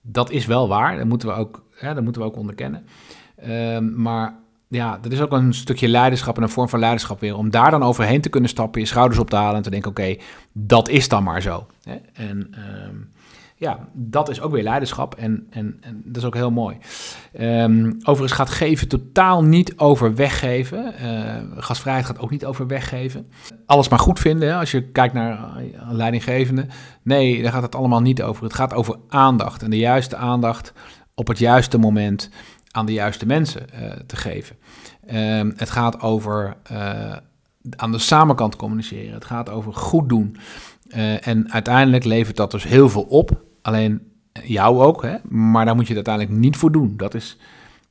Dat 0.00 0.30
is 0.30 0.46
wel 0.46 0.68
waar, 0.68 0.96
dat 0.96 1.06
moeten 1.06 1.28
we 1.28 1.34
ook, 1.34 1.64
dat 1.80 2.02
moeten 2.02 2.22
we 2.22 2.28
ook 2.28 2.36
onderkennen. 2.36 2.86
Um, 3.48 4.02
maar 4.02 4.34
ja, 4.68 4.98
dat 4.98 5.12
is 5.12 5.20
ook 5.20 5.32
een 5.32 5.54
stukje 5.54 5.88
leiderschap 5.88 6.36
en 6.36 6.42
een 6.42 6.48
vorm 6.48 6.68
van 6.68 6.78
leiderschap 6.78 7.20
weer. 7.20 7.36
Om 7.36 7.50
daar 7.50 7.70
dan 7.70 7.82
overheen 7.82 8.20
te 8.20 8.28
kunnen 8.28 8.50
stappen, 8.50 8.80
je 8.80 8.86
schouders 8.86 9.20
op 9.20 9.30
te 9.30 9.36
halen 9.36 9.56
en 9.56 9.62
te 9.62 9.70
denken: 9.70 9.90
oké, 9.90 10.16
dat 10.52 10.88
is 10.88 11.08
dan 11.08 11.22
maar 11.22 11.42
zo. 11.42 11.66
Hè? 11.82 11.96
En 12.12 12.54
um, 12.88 13.12
ja, 13.62 13.88
dat 13.92 14.28
is 14.28 14.40
ook 14.40 14.52
weer 14.52 14.62
leiderschap 14.62 15.14
en, 15.14 15.46
en, 15.50 15.76
en 15.80 16.02
dat 16.04 16.16
is 16.16 16.24
ook 16.24 16.34
heel 16.34 16.50
mooi. 16.50 16.76
Um, 17.40 17.96
overigens 17.98 18.32
gaat 18.32 18.50
geven 18.50 18.88
totaal 18.88 19.44
niet 19.44 19.78
over 19.78 20.14
weggeven. 20.14 20.94
Uh, 21.02 21.62
gastvrijheid 21.62 22.06
gaat 22.06 22.18
ook 22.18 22.30
niet 22.30 22.44
over 22.44 22.66
weggeven. 22.66 23.30
Alles 23.66 23.88
maar 23.88 23.98
goed 23.98 24.18
vinden, 24.18 24.48
hè, 24.48 24.54
als 24.56 24.70
je 24.70 24.82
kijkt 24.82 25.14
naar 25.14 25.56
een 25.56 25.96
leidinggevende. 25.96 26.66
Nee, 27.02 27.42
daar 27.42 27.52
gaat 27.52 27.62
het 27.62 27.74
allemaal 27.74 28.00
niet 28.00 28.22
over. 28.22 28.44
Het 28.44 28.54
gaat 28.54 28.74
over 28.74 28.96
aandacht 29.08 29.62
en 29.62 29.70
de 29.70 29.78
juiste 29.78 30.16
aandacht 30.16 30.72
op 31.14 31.28
het 31.28 31.38
juiste 31.38 31.78
moment 31.78 32.30
aan 32.70 32.86
de 32.86 32.92
juiste 32.92 33.26
mensen 33.26 33.66
uh, 33.74 33.90
te 34.06 34.16
geven. 34.16 34.56
Um, 35.14 35.52
het 35.56 35.70
gaat 35.70 36.00
over 36.00 36.56
aan 37.76 37.92
de 37.92 37.98
samenkant 37.98 38.56
communiceren. 38.56 39.14
Het 39.14 39.24
gaat 39.24 39.50
over 39.50 39.74
goed 39.74 40.08
doen. 40.08 40.36
En 41.20 41.52
uiteindelijk 41.52 42.04
levert 42.04 42.36
dat 42.36 42.50
dus 42.50 42.64
heel 42.64 42.88
veel 42.88 43.02
op. 43.02 43.50
Alleen 43.62 44.00
jou 44.44 44.82
ook, 44.82 45.02
hè? 45.02 45.16
maar 45.28 45.64
daar 45.64 45.74
moet 45.74 45.86
je 45.88 45.94
het 45.94 46.08
uiteindelijk 46.08 46.44
niet 46.44 46.56
voor 46.56 46.72
doen. 46.72 46.94
Dat 46.96 47.14
is, 47.14 47.36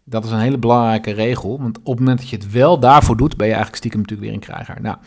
dat 0.04 0.26
is 0.26 0.32
een 0.32 0.40
hele 0.40 0.58
belangrijke 0.58 1.12
regel. 1.12 1.60
Want 1.60 1.78
op 1.78 1.86
het 1.86 2.00
moment 2.00 2.20
dat 2.20 2.30
je 2.30 2.36
het 2.36 2.52
wel 2.52 2.80
daarvoor 2.80 3.18
doet, 3.18 3.38
ben 3.38 3.48
je 3.48 3.54
eigenlijk 3.54 3.78
stiekem 3.78 4.02
natuurlijk 4.02 4.28
weer 4.28 4.38
een 4.38 4.46
krijger. 4.46 4.82
Nou, 4.82 4.98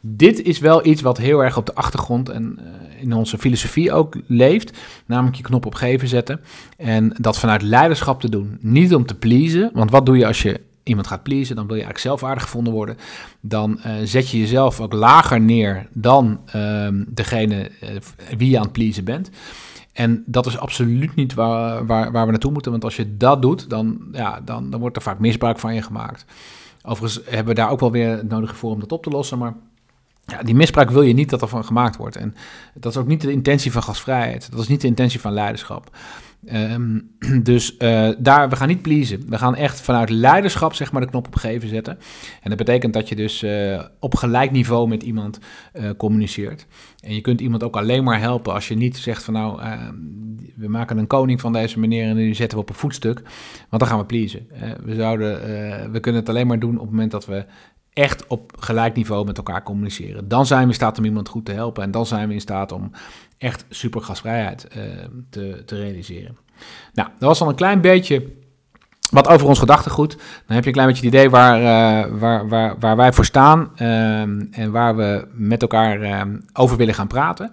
dit 0.00 0.42
is 0.42 0.58
wel 0.58 0.86
iets 0.86 1.02
wat 1.02 1.18
heel 1.18 1.44
erg 1.44 1.56
op 1.56 1.66
de 1.66 1.74
achtergrond 1.74 2.28
en 2.28 2.58
uh, 2.58 3.02
in 3.02 3.12
onze 3.12 3.38
filosofie 3.38 3.92
ook 3.92 4.16
leeft. 4.26 4.78
Namelijk 5.06 5.36
je 5.36 5.42
knop 5.42 5.66
op 5.66 5.74
geven 5.74 6.08
zetten. 6.08 6.40
En 6.76 7.16
dat 7.20 7.38
vanuit 7.38 7.62
leiderschap 7.62 8.20
te 8.20 8.28
doen. 8.28 8.58
Niet 8.60 8.94
om 8.94 9.06
te 9.06 9.14
pleasen. 9.14 9.70
Want 9.72 9.90
wat 9.90 10.06
doe 10.06 10.16
je 10.16 10.26
als 10.26 10.42
je 10.42 10.60
iemand 10.82 11.06
gaat 11.06 11.22
pleasen? 11.22 11.56
Dan 11.56 11.66
wil 11.66 11.76
je 11.76 11.82
eigenlijk 11.82 12.10
zelf 12.16 12.30
aardig 12.30 12.42
gevonden 12.42 12.72
worden. 12.72 12.96
Dan 13.40 13.80
uh, 13.86 13.92
zet 14.04 14.30
je 14.30 14.38
jezelf 14.38 14.80
ook 14.80 14.92
lager 14.92 15.40
neer 15.40 15.86
dan 15.92 16.40
uh, 16.56 16.88
degene 17.06 17.70
uh, 17.82 17.88
wie 18.38 18.50
je 18.50 18.56
aan 18.56 18.62
het 18.62 18.72
pleasen 18.72 19.04
bent. 19.04 19.30
En 19.94 20.22
dat 20.26 20.46
is 20.46 20.58
absoluut 20.58 21.14
niet 21.14 21.34
waar, 21.34 21.86
waar, 21.86 22.12
waar 22.12 22.24
we 22.24 22.30
naartoe 22.30 22.52
moeten. 22.52 22.70
Want 22.70 22.84
als 22.84 22.96
je 22.96 23.16
dat 23.16 23.42
doet, 23.42 23.70
dan, 23.70 23.98
ja, 24.12 24.40
dan, 24.40 24.70
dan 24.70 24.80
wordt 24.80 24.96
er 24.96 25.02
vaak 25.02 25.18
misbruik 25.18 25.58
van 25.58 25.74
je 25.74 25.82
gemaakt. 25.82 26.24
Overigens 26.82 27.24
hebben 27.24 27.54
we 27.54 27.60
daar 27.60 27.70
ook 27.70 27.80
wel 27.80 27.90
weer 27.90 28.08
het 28.08 28.28
nodige 28.28 28.54
voor 28.54 28.70
om 28.70 28.80
dat 28.80 28.92
op 28.92 29.02
te 29.02 29.10
lossen. 29.10 29.38
Maar 29.38 29.54
ja, 30.26 30.42
die 30.42 30.54
misbruik 30.54 30.90
wil 30.90 31.02
je 31.02 31.14
niet 31.14 31.30
dat 31.30 31.42
er 31.42 31.48
van 31.48 31.64
gemaakt 31.64 31.96
wordt. 31.96 32.16
En 32.16 32.34
dat 32.74 32.92
is 32.92 32.98
ook 32.98 33.06
niet 33.06 33.20
de 33.20 33.32
intentie 33.32 33.72
van 33.72 33.82
gastvrijheid. 33.82 34.50
Dat 34.50 34.60
is 34.60 34.68
niet 34.68 34.80
de 34.80 34.86
intentie 34.86 35.20
van 35.20 35.32
leiderschap. 35.32 35.96
Um, 36.52 37.10
dus 37.42 37.74
uh, 37.78 38.08
daar, 38.18 38.48
we 38.48 38.56
gaan 38.56 38.68
niet 38.68 38.82
pleasen. 38.82 39.24
We 39.28 39.38
gaan 39.38 39.54
echt 39.54 39.80
vanuit 39.80 40.10
leiderschap 40.10 40.74
zeg 40.74 40.92
maar, 40.92 41.00
de 41.00 41.08
knop 41.08 41.26
op 41.26 41.36
geven 41.36 41.68
zetten. 41.68 41.98
En 42.42 42.48
dat 42.48 42.58
betekent 42.58 42.92
dat 42.92 43.08
je 43.08 43.16
dus 43.16 43.42
uh, 43.42 43.82
op 44.00 44.14
gelijk 44.14 44.50
niveau 44.50 44.88
met 44.88 45.02
iemand 45.02 45.38
uh, 45.74 45.90
communiceert. 45.96 46.66
En 47.00 47.14
je 47.14 47.20
kunt 47.20 47.40
iemand 47.40 47.62
ook 47.62 47.76
alleen 47.76 48.04
maar 48.04 48.20
helpen 48.20 48.52
als 48.52 48.68
je 48.68 48.74
niet 48.74 48.96
zegt 48.96 49.22
van 49.24 49.34
nou, 49.34 49.60
we 50.56 50.68
maken 50.68 50.98
een 50.98 51.06
koning 51.06 51.40
van 51.40 51.52
deze 51.52 51.78
meneer 51.78 52.08
en 52.08 52.16
nu 52.16 52.34
zetten 52.34 52.58
we 52.58 52.64
op 52.64 52.70
een 52.70 52.74
voetstuk. 52.74 53.22
Want 53.68 53.82
dan 53.82 53.86
gaan 53.86 53.98
we 53.98 54.04
pleasen. 54.04 54.46
we, 54.84 54.94
zouden, 54.94 55.40
we 55.92 56.00
kunnen 56.00 56.20
het 56.20 56.30
alleen 56.30 56.46
maar 56.46 56.58
doen 56.58 56.74
op 56.74 56.80
het 56.80 56.90
moment 56.90 57.10
dat 57.10 57.26
we 57.26 57.44
echt 57.94 58.26
op 58.26 58.52
gelijk 58.58 58.94
niveau 58.94 59.24
met 59.24 59.36
elkaar 59.36 59.62
communiceren. 59.62 60.28
Dan 60.28 60.46
zijn 60.46 60.62
we 60.62 60.68
in 60.68 60.74
staat 60.74 60.98
om 60.98 61.04
iemand 61.04 61.28
goed 61.28 61.44
te 61.44 61.52
helpen. 61.52 61.82
En 61.82 61.90
dan 61.90 62.06
zijn 62.06 62.28
we 62.28 62.34
in 62.34 62.40
staat 62.40 62.72
om 62.72 62.90
echt 63.38 63.64
super 63.68 64.00
gasvrijheid 64.00 64.68
uh, 64.76 64.82
te, 65.30 65.62
te 65.66 65.76
realiseren. 65.76 66.36
Nou, 66.92 67.08
dat 67.18 67.28
was 67.28 67.40
al 67.40 67.48
een 67.48 67.54
klein 67.54 67.80
beetje 67.80 68.32
wat 69.10 69.28
over 69.28 69.48
ons 69.48 69.58
gedachtegoed. 69.58 70.10
Dan 70.46 70.54
heb 70.54 70.62
je 70.62 70.66
een 70.66 70.72
klein 70.72 70.88
beetje 70.88 71.04
het 71.04 71.14
idee 71.14 71.30
waar, 71.30 71.60
uh, 71.60 72.18
waar, 72.18 72.48
waar, 72.48 72.78
waar 72.78 72.96
wij 72.96 73.12
voor 73.12 73.24
staan 73.24 73.70
uh, 73.76 74.20
en 74.50 74.70
waar 74.70 74.96
we 74.96 75.28
met 75.32 75.62
elkaar 75.62 76.02
uh, 76.02 76.22
over 76.52 76.76
willen 76.76 76.94
gaan 76.94 77.06
praten. 77.06 77.52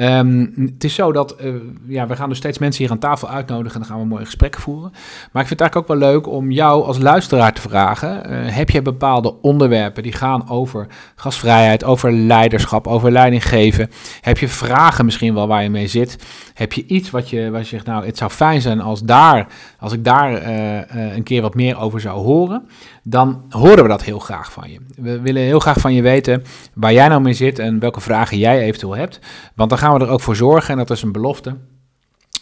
Um, 0.00 0.52
het 0.56 0.84
is 0.84 0.94
zo 0.94 1.12
dat, 1.12 1.36
uh, 1.40 1.54
ja, 1.86 2.06
we 2.06 2.16
gaan 2.16 2.28
dus 2.28 2.38
steeds 2.38 2.58
mensen 2.58 2.82
hier 2.82 2.92
aan 2.92 2.98
tafel 2.98 3.28
uitnodigen 3.28 3.72
en 3.72 3.86
dan 3.86 3.90
gaan 3.90 4.00
we 4.00 4.08
mooie 4.08 4.24
gesprekken 4.24 4.60
voeren. 4.60 4.90
Maar 5.32 5.42
ik 5.42 5.48
vind 5.48 5.60
het 5.60 5.60
eigenlijk 5.60 5.90
ook 5.90 5.98
wel 5.98 6.10
leuk 6.10 6.26
om 6.26 6.50
jou 6.50 6.84
als 6.84 6.98
luisteraar 6.98 7.52
te 7.52 7.60
vragen. 7.60 8.32
Uh, 8.32 8.38
heb 8.56 8.70
je 8.70 8.82
bepaalde 8.82 9.40
onderwerpen 9.40 10.02
die 10.02 10.12
gaan 10.12 10.48
over 10.48 10.86
gasvrijheid, 11.14 11.84
over 11.84 12.12
leiderschap, 12.12 12.86
over 12.86 13.10
leiding 13.10 13.48
geven? 13.48 13.90
Heb 14.20 14.38
je 14.38 14.48
vragen 14.48 15.04
misschien 15.04 15.34
wel 15.34 15.46
waar 15.46 15.62
je 15.62 15.70
mee 15.70 15.86
zit? 15.86 16.18
Heb 16.54 16.72
je 16.72 16.86
iets 16.86 17.10
wat 17.10 17.30
je, 17.30 17.50
waar 17.50 17.60
je 17.60 17.66
zegt, 17.66 17.86
nou, 17.86 18.06
het 18.06 18.16
zou 18.16 18.30
fijn 18.30 18.60
zijn 18.60 18.80
als, 18.80 19.02
daar, 19.02 19.46
als 19.78 19.92
ik 19.92 20.04
daar 20.04 20.32
uh, 20.32 21.14
een 21.16 21.22
keer 21.22 21.42
wat 21.42 21.54
meer 21.54 21.78
over 21.78 22.00
zou 22.00 22.20
horen? 22.20 22.68
Dan 23.02 23.44
horen 23.48 23.82
we 23.82 23.88
dat 23.88 24.02
heel 24.02 24.18
graag 24.18 24.52
van 24.52 24.70
je. 24.70 24.80
We 24.96 25.20
willen 25.20 25.42
heel 25.42 25.60
graag 25.60 25.80
van 25.80 25.94
je 25.94 26.02
weten 26.02 26.42
waar 26.74 26.92
jij 26.92 27.08
nou 27.08 27.20
mee 27.20 27.34
zit 27.34 27.58
en 27.58 27.78
welke 27.78 28.00
vragen 28.00 28.38
jij 28.38 28.60
eventueel 28.60 28.96
hebt. 28.96 29.18
Want 29.54 29.70
dan 29.70 29.78
gaan 29.78 29.98
we 29.98 30.04
er 30.04 30.10
ook 30.10 30.20
voor 30.20 30.36
zorgen, 30.36 30.70
en 30.70 30.76
dat 30.76 30.90
is 30.90 31.02
een 31.02 31.12
belofte, 31.12 31.56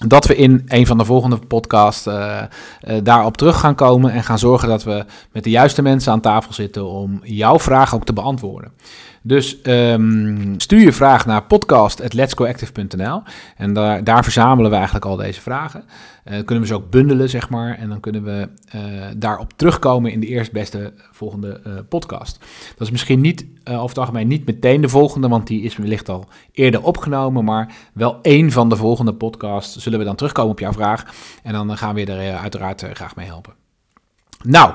dat 0.06 0.26
we 0.26 0.36
in 0.36 0.62
een 0.66 0.86
van 0.86 0.98
de 0.98 1.04
volgende 1.04 1.38
podcasts 1.38 2.06
uh, 2.06 2.42
uh, 2.88 2.96
daarop 3.02 3.36
terug 3.36 3.60
gaan 3.60 3.74
komen 3.74 4.12
en 4.12 4.24
gaan 4.24 4.38
zorgen 4.38 4.68
dat 4.68 4.84
we 4.84 5.04
met 5.32 5.44
de 5.44 5.50
juiste 5.50 5.82
mensen 5.82 6.12
aan 6.12 6.20
tafel 6.20 6.52
zitten 6.52 6.86
om 6.86 7.20
jouw 7.22 7.58
vraag 7.58 7.94
ook 7.94 8.04
te 8.04 8.12
beantwoorden. 8.12 8.72
Dus 9.22 9.58
um, 9.62 10.54
stuur 10.56 10.80
je 10.80 10.92
vraag 10.92 11.26
naar 11.26 11.42
podcast.letsgoactive.nl 11.42 13.22
en 13.56 13.72
daar, 13.72 14.04
daar, 14.04 14.22
verzamelen 14.22 14.70
we 14.70 14.76
eigenlijk 14.76 15.06
al 15.06 15.16
deze 15.16 15.40
vragen. 15.40 15.84
Uh, 16.24 16.44
kunnen 16.44 16.60
we 16.60 16.66
ze 16.66 16.74
ook 16.74 16.90
bundelen, 16.90 17.28
zeg 17.28 17.48
maar, 17.48 17.78
en 17.78 17.88
dan 17.88 18.00
kunnen 18.00 18.24
we 18.24 18.48
uh, 18.74 18.82
daarop 19.16 19.52
terugkomen 19.56 20.12
in 20.12 20.20
de 20.20 20.26
eerstbeste 20.26 20.92
volgende 21.12 21.60
uh, 21.66 21.72
podcast. 21.88 22.38
Dat 22.76 22.86
is 22.86 22.90
misschien 22.90 23.20
niet, 23.20 23.46
over 23.64 23.88
het 23.88 23.98
algemeen 23.98 24.28
niet 24.28 24.46
meteen 24.46 24.80
de 24.80 24.88
volgende, 24.88 25.28
want 25.28 25.46
die 25.46 25.62
is 25.62 25.76
wellicht 25.76 26.08
al 26.08 26.28
eerder 26.52 26.82
opgenomen, 26.82 27.44
maar 27.44 27.74
wel 27.92 28.18
één 28.22 28.50
van 28.50 28.68
de 28.68 28.76
volgende 28.76 29.14
podcasts 29.14 29.76
zullen 29.76 29.98
we 29.98 30.04
dan 30.04 30.16
terugkomen 30.16 30.50
op 30.50 30.58
jouw 30.58 30.72
vraag. 30.72 31.04
En 31.42 31.52
dan 31.52 31.76
gaan 31.76 31.94
we 31.94 32.00
je 32.00 32.06
er 32.06 32.36
uiteraard 32.36 32.84
graag 32.92 33.16
mee 33.16 33.26
helpen. 33.26 33.54
Nou, 34.42 34.74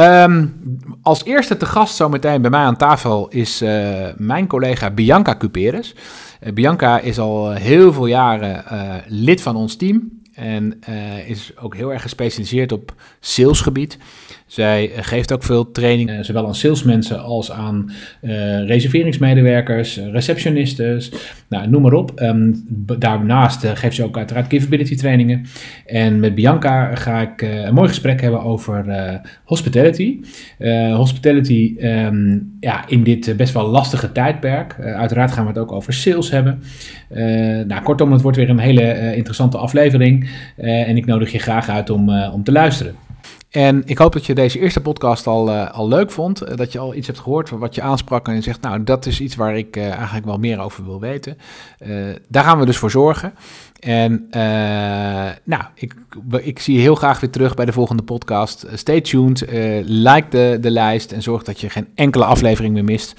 Um, 0.00 0.54
als 1.02 1.24
eerste 1.24 1.56
te 1.56 1.66
gast 1.66 1.96
zometeen 1.96 2.40
bij 2.42 2.50
mij 2.50 2.60
aan 2.60 2.76
tafel 2.76 3.28
is 3.28 3.62
uh, 3.62 4.06
mijn 4.16 4.46
collega 4.46 4.90
Bianca 4.90 5.36
Cuperes. 5.36 5.94
Uh, 6.42 6.52
Bianca 6.52 6.98
is 6.98 7.18
al 7.18 7.52
heel 7.52 7.92
veel 7.92 8.06
jaren 8.06 8.64
uh, 8.72 8.94
lid 9.06 9.42
van 9.42 9.56
ons 9.56 9.76
team 9.76 10.20
en 10.34 10.80
is 11.26 11.52
ook 11.56 11.76
heel 11.76 11.92
erg 11.92 12.02
gespecialiseerd 12.02 12.72
op 12.72 12.94
salesgebied. 13.20 13.98
Zij 14.50 14.90
geeft 14.96 15.32
ook 15.32 15.42
veel 15.42 15.70
training, 15.70 16.24
zowel 16.24 16.46
aan 16.46 16.54
salesmensen 16.54 17.22
als 17.22 17.50
aan 17.50 17.90
reserveringsmedewerkers, 18.66 20.00
receptionistes, 20.12 21.12
nou, 21.48 21.68
noem 21.68 21.82
maar 21.82 21.92
op. 21.92 22.20
Um, 22.20 22.64
daarnaast 22.98 23.66
geeft 23.66 23.96
ze 23.96 24.04
ook 24.04 24.16
uiteraard 24.16 24.46
capability 24.46 24.96
trainingen. 24.96 25.46
En 25.86 26.20
met 26.20 26.34
Bianca 26.34 26.94
ga 26.94 27.20
ik 27.20 27.42
een 27.42 27.74
mooi 27.74 27.88
gesprek 27.88 28.20
hebben 28.20 28.42
over 28.42 28.84
hospitality. 29.44 30.20
hospitality 30.92 31.76
ehm, 31.78 32.38
ja, 32.60 32.88
in 32.88 33.02
dit 33.02 33.36
best 33.36 33.54
wel 33.54 33.68
lastige 33.68 34.12
tijdperk. 34.12 34.76
uiteraard 34.80 35.32
gaan 35.32 35.44
we 35.44 35.50
het 35.50 35.58
ook 35.58 35.72
over 35.72 35.92
sales 35.92 36.30
hebben. 36.30 36.62
nou, 37.68 37.82
kortom, 37.82 38.12
het 38.12 38.22
wordt 38.22 38.36
weer 38.36 38.50
een 38.50 38.58
hele 38.58 39.14
interessante 39.16 39.58
aflevering. 39.58 40.30
en 40.56 40.96
ik 40.96 41.06
nodig 41.06 41.32
je 41.32 41.38
graag 41.38 41.68
uit 41.68 41.90
om, 41.90 42.10
om 42.10 42.44
te 42.44 42.52
luisteren. 42.52 43.09
En 43.50 43.82
ik 43.86 43.98
hoop 43.98 44.12
dat 44.12 44.26
je 44.26 44.34
deze 44.34 44.58
eerste 44.58 44.80
podcast 44.80 45.26
al, 45.26 45.48
uh, 45.48 45.70
al 45.70 45.88
leuk 45.88 46.10
vond. 46.10 46.42
Uh, 46.42 46.56
dat 46.56 46.72
je 46.72 46.78
al 46.78 46.94
iets 46.94 47.06
hebt 47.06 47.18
gehoord 47.18 47.50
wat 47.50 47.74
je 47.74 47.82
aansprak 47.82 48.28
en 48.28 48.34
je 48.34 48.40
zegt, 48.40 48.60
nou, 48.60 48.84
dat 48.84 49.06
is 49.06 49.20
iets 49.20 49.36
waar 49.36 49.56
ik 49.56 49.76
uh, 49.76 49.90
eigenlijk 49.90 50.26
wel 50.26 50.38
meer 50.38 50.60
over 50.60 50.84
wil 50.84 51.00
weten. 51.00 51.38
daar 52.28 52.44
gaan 52.44 52.58
we 52.58 52.66
dus 52.66 52.76
voor 52.76 52.90
zorgen. 52.90 53.34
En 53.80 54.26
nou, 55.44 55.62
ik, 55.74 55.94
ik 56.40 56.58
zie 56.58 56.74
je 56.74 56.80
heel 56.80 56.94
graag 56.94 57.20
weer 57.20 57.30
terug 57.30 57.54
bij 57.54 57.64
de 57.64 57.72
volgende 57.72 58.02
podcast. 58.02 58.66
stay 58.74 59.00
tuned, 59.00 59.44
like 59.84 60.28
de, 60.28 60.58
de 60.60 60.70
lijst 60.70 61.12
en 61.12 61.22
zorg 61.22 61.42
dat 61.42 61.60
je 61.60 61.70
geen 61.70 61.88
enkele 61.94 62.24
aflevering 62.24 62.74
meer 62.74 62.84
mist. 62.84 63.14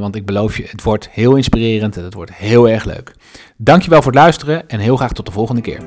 want 0.00 0.16
ik 0.16 0.26
beloof 0.26 0.56
je, 0.56 0.64
het 0.68 0.82
wordt 0.82 1.08
heel 1.10 1.36
inspirerend 1.36 1.96
en 1.96 2.04
het 2.04 2.14
wordt 2.14 2.34
heel 2.34 2.68
erg 2.68 2.84
leuk. 2.84 3.12
Dankjewel 3.56 4.02
voor 4.02 4.12
het 4.12 4.20
luisteren 4.20 4.68
en 4.68 4.78
heel 4.78 4.96
graag 4.96 5.12
tot 5.12 5.26
de 5.26 5.32
volgende 5.32 5.60
keer. 5.60 5.80